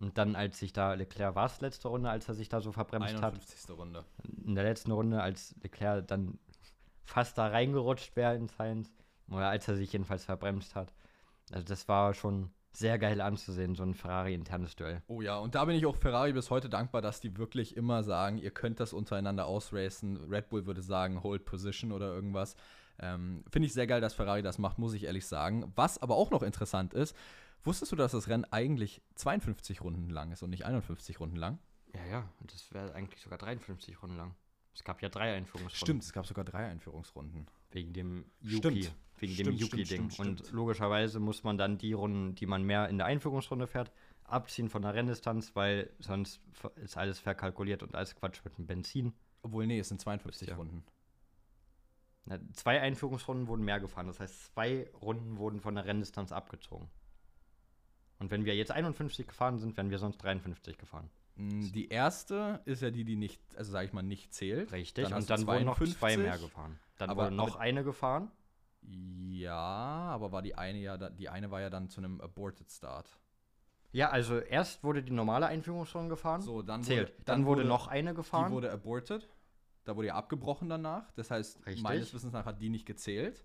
[0.00, 2.72] Und dann, als sich da Leclerc war es letzte Runde, als er sich da so
[2.72, 3.68] verbremst 51.
[3.68, 3.76] hat.
[3.76, 4.04] Runde.
[4.44, 6.38] In der letzten Runde, als Leclerc dann
[7.04, 8.90] fast da reingerutscht wäre in Science.
[9.28, 10.92] Oder als er sich jedenfalls verbremst hat.
[11.52, 15.02] Also das war schon sehr geil anzusehen, so ein Ferrari-internes Duell.
[15.08, 18.04] Oh ja, und da bin ich auch Ferrari bis heute dankbar, dass die wirklich immer
[18.04, 20.16] sagen, ihr könnt das untereinander ausracen.
[20.30, 22.54] Red Bull würde sagen, hold position oder irgendwas.
[23.00, 25.72] Ähm, Finde ich sehr geil, dass Ferrari das macht, muss ich ehrlich sagen.
[25.74, 27.16] Was aber auch noch interessant ist,
[27.64, 31.58] wusstest du, dass das Rennen eigentlich 52 Runden lang ist und nicht 51 Runden lang?
[31.94, 34.34] Ja, ja, und das wäre eigentlich sogar 53 Runden lang.
[34.74, 35.76] Es gab ja drei Einführungsrunden.
[35.76, 37.46] Stimmt, es gab sogar drei Einführungsrunden.
[37.70, 38.64] Wegen dem Stimmt.
[38.64, 38.88] Yuki.
[39.18, 40.10] Wegen Stimmt, dem stimmt, Yuki-Ding.
[40.10, 40.52] stimmt, Und stimmt.
[40.52, 43.92] logischerweise muss man dann die Runden, die man mehr in der Einführungsrunde fährt,
[44.24, 46.40] abziehen von der Renndistanz, weil sonst
[46.76, 49.12] ist alles verkalkuliert und alles Quatsch mit dem Benzin.
[49.42, 50.54] Obwohl, nee, es sind 52 Ja.
[50.56, 50.84] Runden.
[52.24, 54.06] Na, Zwei Einführungsrunden wurden mehr gefahren.
[54.06, 56.88] Das heißt, zwei Runden wurden von der Renndistanz abgezogen.
[58.20, 61.10] Und wenn wir jetzt 51 gefahren sind, wären wir sonst 53 gefahren.
[61.36, 64.70] Mm, Die erste ist ja die, die nicht, also sage ich mal, nicht zählt.
[64.72, 65.08] Richtig.
[65.08, 66.18] Dann und dann wurden noch zwei 52.
[66.22, 66.78] mehr gefahren.
[66.98, 68.30] Dann Aber- wurde noch aber- eine gefahren.
[68.82, 73.08] Ja, aber war die eine ja, die eine war ja dann zu einem Aborted Start.
[73.92, 76.42] Ja, also erst wurde die normale Einführungsrunde gefahren.
[76.42, 77.08] So, dann Zählt.
[77.10, 78.48] Wurde, dann, wurde, noch eine gefahren.
[78.50, 79.28] Die wurde aborted.
[79.84, 81.10] Da wurde ja abgebrochen danach.
[81.12, 81.82] Das heißt, Richtig.
[81.82, 83.44] meines Wissens nach hat die nicht gezählt.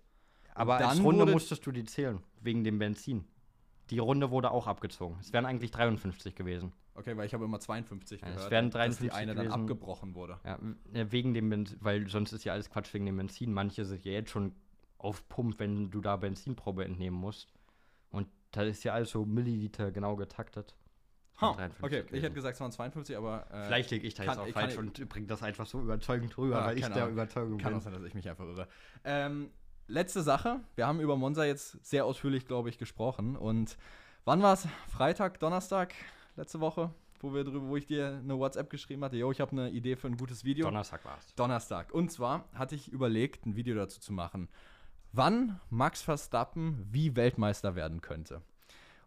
[0.54, 3.26] Aber als dann Runde wurde- musstest du die zählen, wegen dem Benzin.
[3.90, 5.16] Die Runde wurde auch abgezogen.
[5.20, 6.72] Es wären eigentlich 53 gewesen.
[6.94, 8.50] Okay, weil ich habe immer 52 Ja, es gehört.
[8.50, 9.60] wären dass 53 die eine dann gewesen.
[9.60, 10.40] abgebrochen wurde.
[10.44, 10.58] Ja,
[11.12, 13.52] wegen dem Benzin, weil sonst ist ja alles Quatsch wegen dem Benzin.
[13.52, 14.54] Manche sind ja jetzt schon
[14.98, 17.52] auf Pump, wenn du da Benzinprobe entnehmen musst.
[18.10, 20.74] Und da ist ja alles so Milliliter genau getaktet.
[21.38, 22.22] 53 okay, ich gewesen.
[22.22, 24.54] hätte gesagt, es waren 52, aber äh, Vielleicht liege ich da kann- jetzt auch ich
[24.54, 27.08] falsch kann- und bringe das einfach so überzeugend rüber, Ja, weil ich der.
[27.08, 27.82] Überzeugung kann auch bin.
[27.84, 28.66] sein, dass ich mich einfach irre.
[29.04, 29.50] Ähm,
[29.88, 30.60] letzte Sache.
[30.74, 33.36] Wir haben über Monza jetzt sehr ausführlich, glaube ich, gesprochen.
[33.36, 33.76] Und
[34.24, 34.66] wann war es?
[34.88, 35.94] Freitag, Donnerstag,
[36.36, 39.16] letzte Woche, wo, wir drüber, wo ich dir eine WhatsApp geschrieben hatte.
[39.16, 40.66] Jo, ich habe eine Idee für ein gutes Video.
[40.66, 41.34] Donnerstag war es.
[41.34, 41.92] Donnerstag.
[41.92, 44.48] Und zwar hatte ich überlegt, ein Video dazu zu machen,
[45.12, 48.42] wann Max Verstappen wie Weltmeister werden könnte.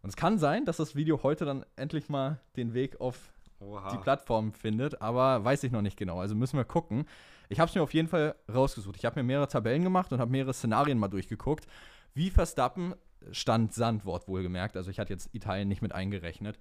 [0.02, 3.90] Und es kann sein, dass das Video heute dann endlich mal den Weg auf Oha.
[3.92, 6.20] die Plattform findet, aber weiß ich noch nicht genau.
[6.20, 7.06] Also müssen wir gucken.
[7.48, 8.96] Ich habe es mir auf jeden Fall rausgesucht.
[8.96, 11.66] Ich habe mir mehrere Tabellen gemacht und habe mehrere Szenarien mal durchgeguckt,
[12.14, 12.94] wie Verstappen
[13.32, 14.76] Stand Sandwort wohlgemerkt.
[14.76, 16.58] Also ich hatte jetzt Italien nicht mit eingerechnet,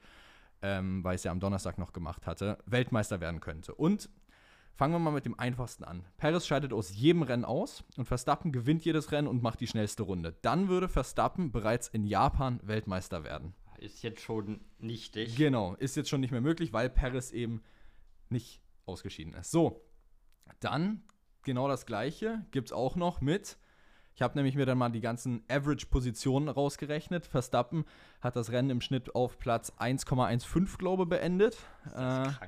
[0.61, 3.75] ähm, weil ich es ja am Donnerstag noch gemacht hatte, Weltmeister werden könnte.
[3.75, 4.09] Und
[4.75, 6.05] fangen wir mal mit dem einfachsten an.
[6.17, 10.03] Perez scheidet aus jedem Rennen aus und Verstappen gewinnt jedes Rennen und macht die schnellste
[10.03, 10.35] Runde.
[10.41, 13.53] Dann würde Verstappen bereits in Japan Weltmeister werden.
[13.79, 15.35] Ist jetzt schon nichtig.
[15.35, 17.61] Genau, ist jetzt schon nicht mehr möglich, weil Paris eben
[18.29, 19.51] nicht ausgeschieden ist.
[19.51, 19.81] So,
[20.59, 21.03] dann
[21.43, 23.57] genau das gleiche gibt es auch noch mit.
[24.15, 27.25] Ich habe nämlich mir dann mal die ganzen Average-Positionen rausgerechnet.
[27.25, 27.85] Verstappen
[28.19, 31.57] hat das Rennen im Schnitt auf Platz 1,15, glaube ich, beendet.
[31.85, 32.47] Das Äh,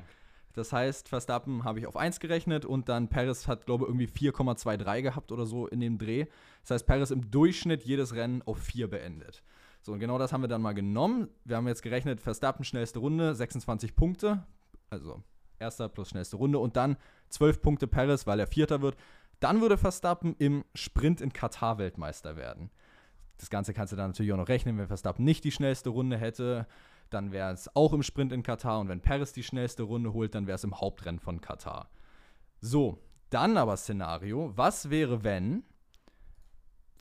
[0.54, 4.08] das heißt, Verstappen habe ich auf 1 gerechnet und dann Perez hat, glaube ich, irgendwie
[4.08, 6.26] 4,23 gehabt oder so in dem Dreh.
[6.64, 9.44] Das heißt, Perez im Durchschnitt jedes Rennen auf 4 beendet.
[9.82, 11.30] So, und genau das haben wir dann mal genommen.
[11.44, 14.46] Wir haben jetzt gerechnet, Verstappen schnellste Runde, 26 Punkte.
[14.90, 15.24] Also
[15.60, 16.98] erster plus schnellste Runde und dann
[17.30, 18.96] 12 Punkte Perez, weil er Vierter wird.
[19.40, 22.70] Dann würde Verstappen im Sprint in Katar Weltmeister werden.
[23.38, 26.18] Das Ganze kannst du dann natürlich auch noch rechnen, wenn Verstappen nicht die schnellste Runde
[26.18, 26.68] hätte,
[27.10, 30.36] dann wäre es auch im Sprint in Katar und wenn Perez die schnellste Runde holt,
[30.36, 31.90] dann wäre es im Hauptrennen von Katar.
[32.60, 33.00] So,
[33.32, 35.64] dann aber Szenario, was wäre, wenn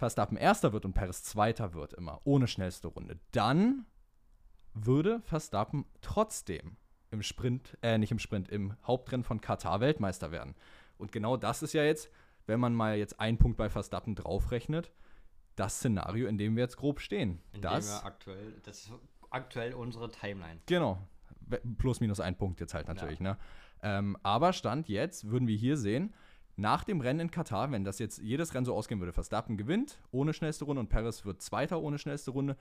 [0.01, 3.21] Verstappen erster wird und Perez zweiter wird immer, ohne schnellste Runde?
[3.33, 3.85] Dann
[4.73, 6.79] würde Verstappen trotzdem
[7.11, 10.55] im Sprint, äh, nicht im Sprint, im Hauptrennen von Katar Weltmeister werden.
[10.97, 12.11] Und genau das ist ja jetzt,
[12.47, 14.91] wenn man mal jetzt einen Punkt bei Verstappen draufrechnet,
[15.55, 17.43] das Szenario, in dem wir jetzt grob stehen.
[17.53, 18.93] Indem das, aktuell, das ist
[19.29, 20.61] aktuell unsere Timeline.
[20.65, 21.07] Genau.
[21.77, 23.37] Plus minus ein Punkt jetzt halt natürlich, ne?
[23.83, 26.15] Ähm, aber Stand jetzt würden wir hier sehen,
[26.57, 29.99] nach dem Rennen in Katar, wenn das jetzt jedes Rennen so ausgehen würde, Verstappen gewinnt
[30.11, 32.57] ohne schnellste Runde und Perez wird Zweiter ohne schnellste Runde,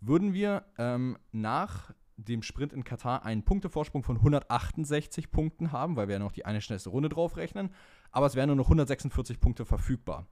[0.00, 6.08] würden wir ähm, nach dem Sprint in Katar einen Punktevorsprung von 168 Punkten haben, weil
[6.08, 7.70] wir ja noch die eine schnellste Runde draufrechnen.
[8.10, 10.26] Aber es wären nur noch 146 Punkte verfügbar.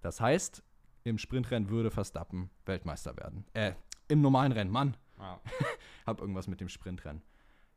[0.00, 0.62] Das heißt,
[1.04, 3.44] im Sprintrennen würde Verstappen Weltmeister werden.
[3.54, 3.72] Äh,
[4.08, 5.40] im normalen Rennen, Mann Ja.
[6.06, 7.22] habe irgendwas mit dem Sprintrennen.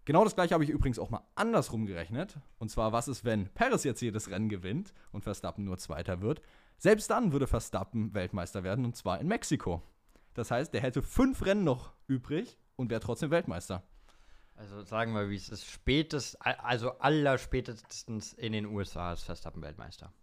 [0.05, 2.39] Genau das gleiche habe ich übrigens auch mal andersrum gerechnet.
[2.57, 6.41] Und zwar, was ist, wenn Perez jetzt jedes Rennen gewinnt und Verstappen nur Zweiter wird?
[6.77, 9.83] Selbst dann würde Verstappen Weltmeister werden und zwar in Mexiko.
[10.33, 13.83] Das heißt, der hätte fünf Rennen noch übrig und wäre trotzdem Weltmeister.
[14.55, 15.65] Also sagen wir, wie es ist.
[15.65, 20.13] Spätest, also allerspätestens in den USA ist Verstappen Weltmeister.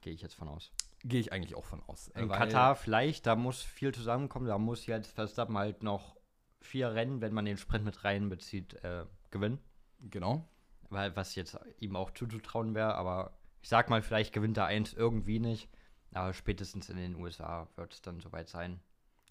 [0.00, 0.72] Gehe ich jetzt von aus.
[1.04, 2.08] Gehe ich eigentlich auch von aus.
[2.08, 4.46] In Katar vielleicht, da muss viel zusammenkommen.
[4.46, 6.16] Da muss jetzt Verstappen halt noch
[6.60, 9.58] vier Rennen, wenn man den Sprint mit reinbezieht, äh, gewinnen.
[10.00, 10.48] Genau.
[10.88, 14.92] Weil was jetzt ihm auch zuzutrauen wäre, aber ich sag mal, vielleicht gewinnt er eins
[14.94, 15.68] irgendwie nicht.
[16.12, 18.80] Aber spätestens in den USA wird es dann soweit sein,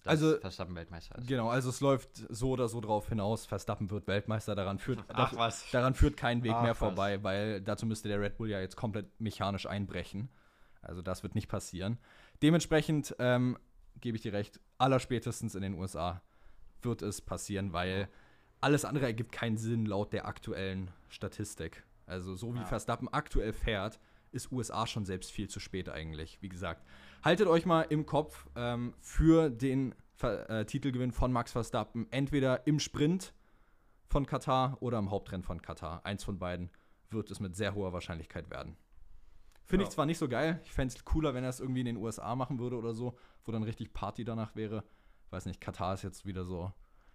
[0.02, 1.26] dass Also- Verstappen Weltmeister ist.
[1.28, 3.44] Genau, also es läuft so oder so drauf hinaus.
[3.44, 5.70] Verstappen wird Weltmeister, daran führt, Ach was.
[5.72, 6.78] daran führt kein Weg Ach, mehr was.
[6.78, 10.30] vorbei, weil dazu müsste der Red Bull ja jetzt komplett mechanisch einbrechen.
[10.80, 11.98] Also das wird nicht passieren.
[12.40, 13.58] Dementsprechend ähm,
[14.00, 16.22] gebe ich dir recht, allerspätestens in den USA
[16.80, 18.08] wird es passieren, weil
[18.60, 21.84] alles andere ergibt keinen Sinn laut der aktuellen Statistik.
[22.06, 22.64] Also so wie Ja.
[22.66, 23.98] Verstappen aktuell fährt,
[24.32, 26.40] ist USA schon selbst viel zu spät eigentlich.
[26.40, 26.84] Wie gesagt,
[27.24, 32.66] haltet euch mal im Kopf ähm, für den Ver äh, Titelgewinn von Max Verstappen entweder
[32.66, 33.32] im Sprint
[34.06, 36.04] von Katar oder im Hauptrennen von Katar.
[36.04, 36.70] Eins von beiden
[37.10, 38.76] wird es mit sehr hoher Wahrscheinlichkeit werden.
[39.64, 39.94] Finde ich Ja.
[39.94, 42.34] zwar nicht so geil, ich fände es cooler, wenn er es irgendwie in den USA
[42.36, 44.84] machen würde oder so, wo dann richtig Party danach wäre.
[45.30, 46.72] Weiß nicht, Katar ist jetzt wieder so,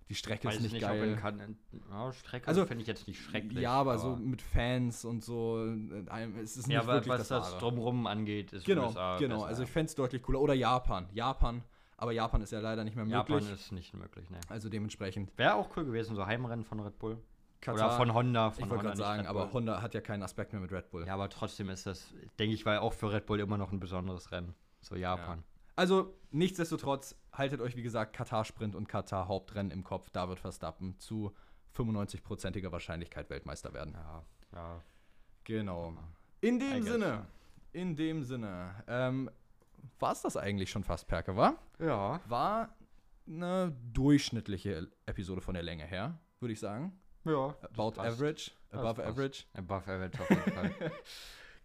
[0.09, 1.03] die Strecke Weiß ist nicht, nicht, geil.
[1.03, 1.57] in kan
[1.89, 3.59] ja, Strecke Also, finde ich jetzt nicht schrecklich.
[3.63, 7.13] ja, aber, so mit Fans und so, äh, einem- es ist nicht ja, aber wirklich
[7.13, 9.35] was das, das drumrum angeht, ist Genau, USA genau.
[9.37, 9.67] besser, Also ja.
[9.67, 10.41] ich fände es deutlich cooler.
[10.41, 11.07] Oder Japan.
[11.13, 11.63] Japan,
[11.97, 13.51] aber Japan ist ja leider nicht mehr Japan möglich.
[13.51, 14.39] ist nicht möglich, ne.
[14.49, 15.35] also dementsprechend.
[15.37, 17.17] Wäre auch cool gewesen, so Heimrennen von Red Bull.
[17.61, 18.51] Katar, Oder von Honda.
[18.51, 19.51] Von ich wollte gerade sagen, aber.
[19.51, 21.07] Honda hat ja keinen Aspekt mehr mit Red Bull.
[21.07, 23.79] Ja, aber trotzdem ist das, denke ich, war auch für Red Bull immer noch ein
[23.79, 24.53] besonderes Rennen.
[24.81, 25.43] So Japan.
[25.75, 30.09] Also, nichtsdestotrotz, haltet euch, wie gesagt, Katar-Sprint und Katar-Hauptrennen im Kopf.
[30.09, 31.33] Da wird Verstappen zu
[31.75, 33.93] 95%iger Wahrscheinlichkeit Weltmeister werden.
[33.93, 34.81] Ja, ja.
[35.43, 35.93] Genau.
[36.41, 37.27] In dem Sinne,
[37.73, 39.29] in dem Sinne, ähm,
[39.99, 41.55] war es das eigentlich schon fast, Perke, war?
[41.79, 42.21] Ja.
[42.27, 42.75] War
[43.27, 46.99] eine durchschnittliche Episode von der Länge her, würde ich sagen.
[47.25, 47.55] Ja.
[47.61, 49.45] About average, above average.
[49.53, 50.73] Above average auf jeden Fall.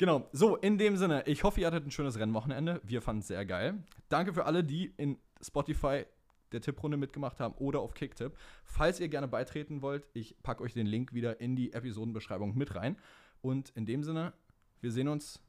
[0.00, 2.80] Genau, so, in dem Sinne, ich hoffe, ihr hattet ein schönes Rennwochenende.
[2.82, 3.84] Wir fanden es sehr geil.
[4.08, 6.06] Danke für alle, die in Spotify
[6.52, 8.32] der Tipprunde mitgemacht haben oder auf Kicktip.
[8.64, 12.74] Falls ihr gerne beitreten wollt, ich packe euch den Link wieder in die Episodenbeschreibung mit
[12.76, 12.96] rein.
[13.42, 14.32] Und in dem Sinne,
[14.80, 15.42] wir sehen uns,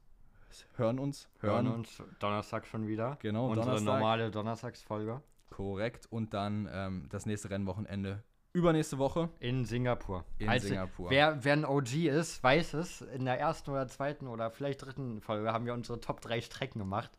[0.76, 3.16] hören uns, hören, Hören uns Donnerstag schon wieder.
[3.22, 3.94] Genau, Unsere Donnerstag.
[3.94, 5.22] normale Donnerstagsfolge.
[5.48, 6.08] Korrekt.
[6.10, 8.22] Und dann ähm, das nächste Rennwochenende
[8.52, 10.24] übernächste Woche In Singapur.
[10.38, 11.10] in Also, Singapur.
[11.10, 13.00] Wer, wer ein OG ist, weiß es.
[13.00, 16.78] In der ersten oder zweiten oder vielleicht dritten Folge haben wir unsere Top 3 Strecken
[16.78, 17.10] gemacht.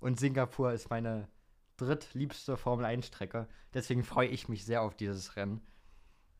[0.00, 1.28] Und Singapur ist meine
[1.76, 3.48] drittliebste Formel 1 Strecke.
[3.74, 5.62] Deswegen freue ich mich sehr auf dieses Rennen.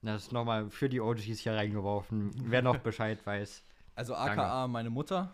[0.02, 2.32] Das ist nochmal für die OGs hier reingeworfen.
[2.34, 3.62] Wer noch Bescheid weiß.
[3.94, 5.32] also aka meine Mutter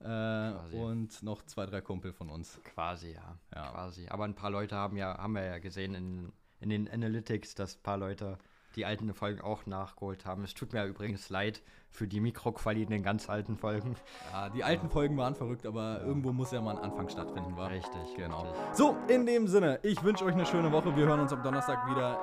[0.00, 2.58] äh, und noch zwei, drei Kumpel von uns.
[2.64, 3.38] Quasi, ja.
[3.54, 3.70] Ja.
[3.70, 4.08] Quasi.
[4.08, 7.76] Aber ein paar Leute haben ja, haben wir ja gesehen in, in den Analytics, dass
[7.76, 8.38] ein paar Leute
[8.76, 10.44] die alten Folgen auch nachgeholt haben.
[10.44, 13.96] Es tut mir übrigens leid für die Mikroquali in den ganz alten Folgen.
[14.32, 17.70] Ja, die alten Folgen waren verrückt, aber irgendwo muss ja mal ein Anfang stattfinden, war.
[17.70, 18.42] Richtig, Genau.
[18.42, 18.58] richtig.
[18.74, 20.94] So, in dem Sinne, ich wünsche euch eine schöne Woche.
[20.96, 22.18] Wir hören uns am Donnerstag wieder.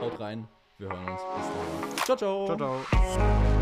[0.00, 0.48] Haut rein.
[0.78, 1.20] Wir hören uns.
[1.36, 2.04] Bis dann.
[2.04, 2.56] Ciao, ciao.
[2.56, 3.61] Ciao, ciao.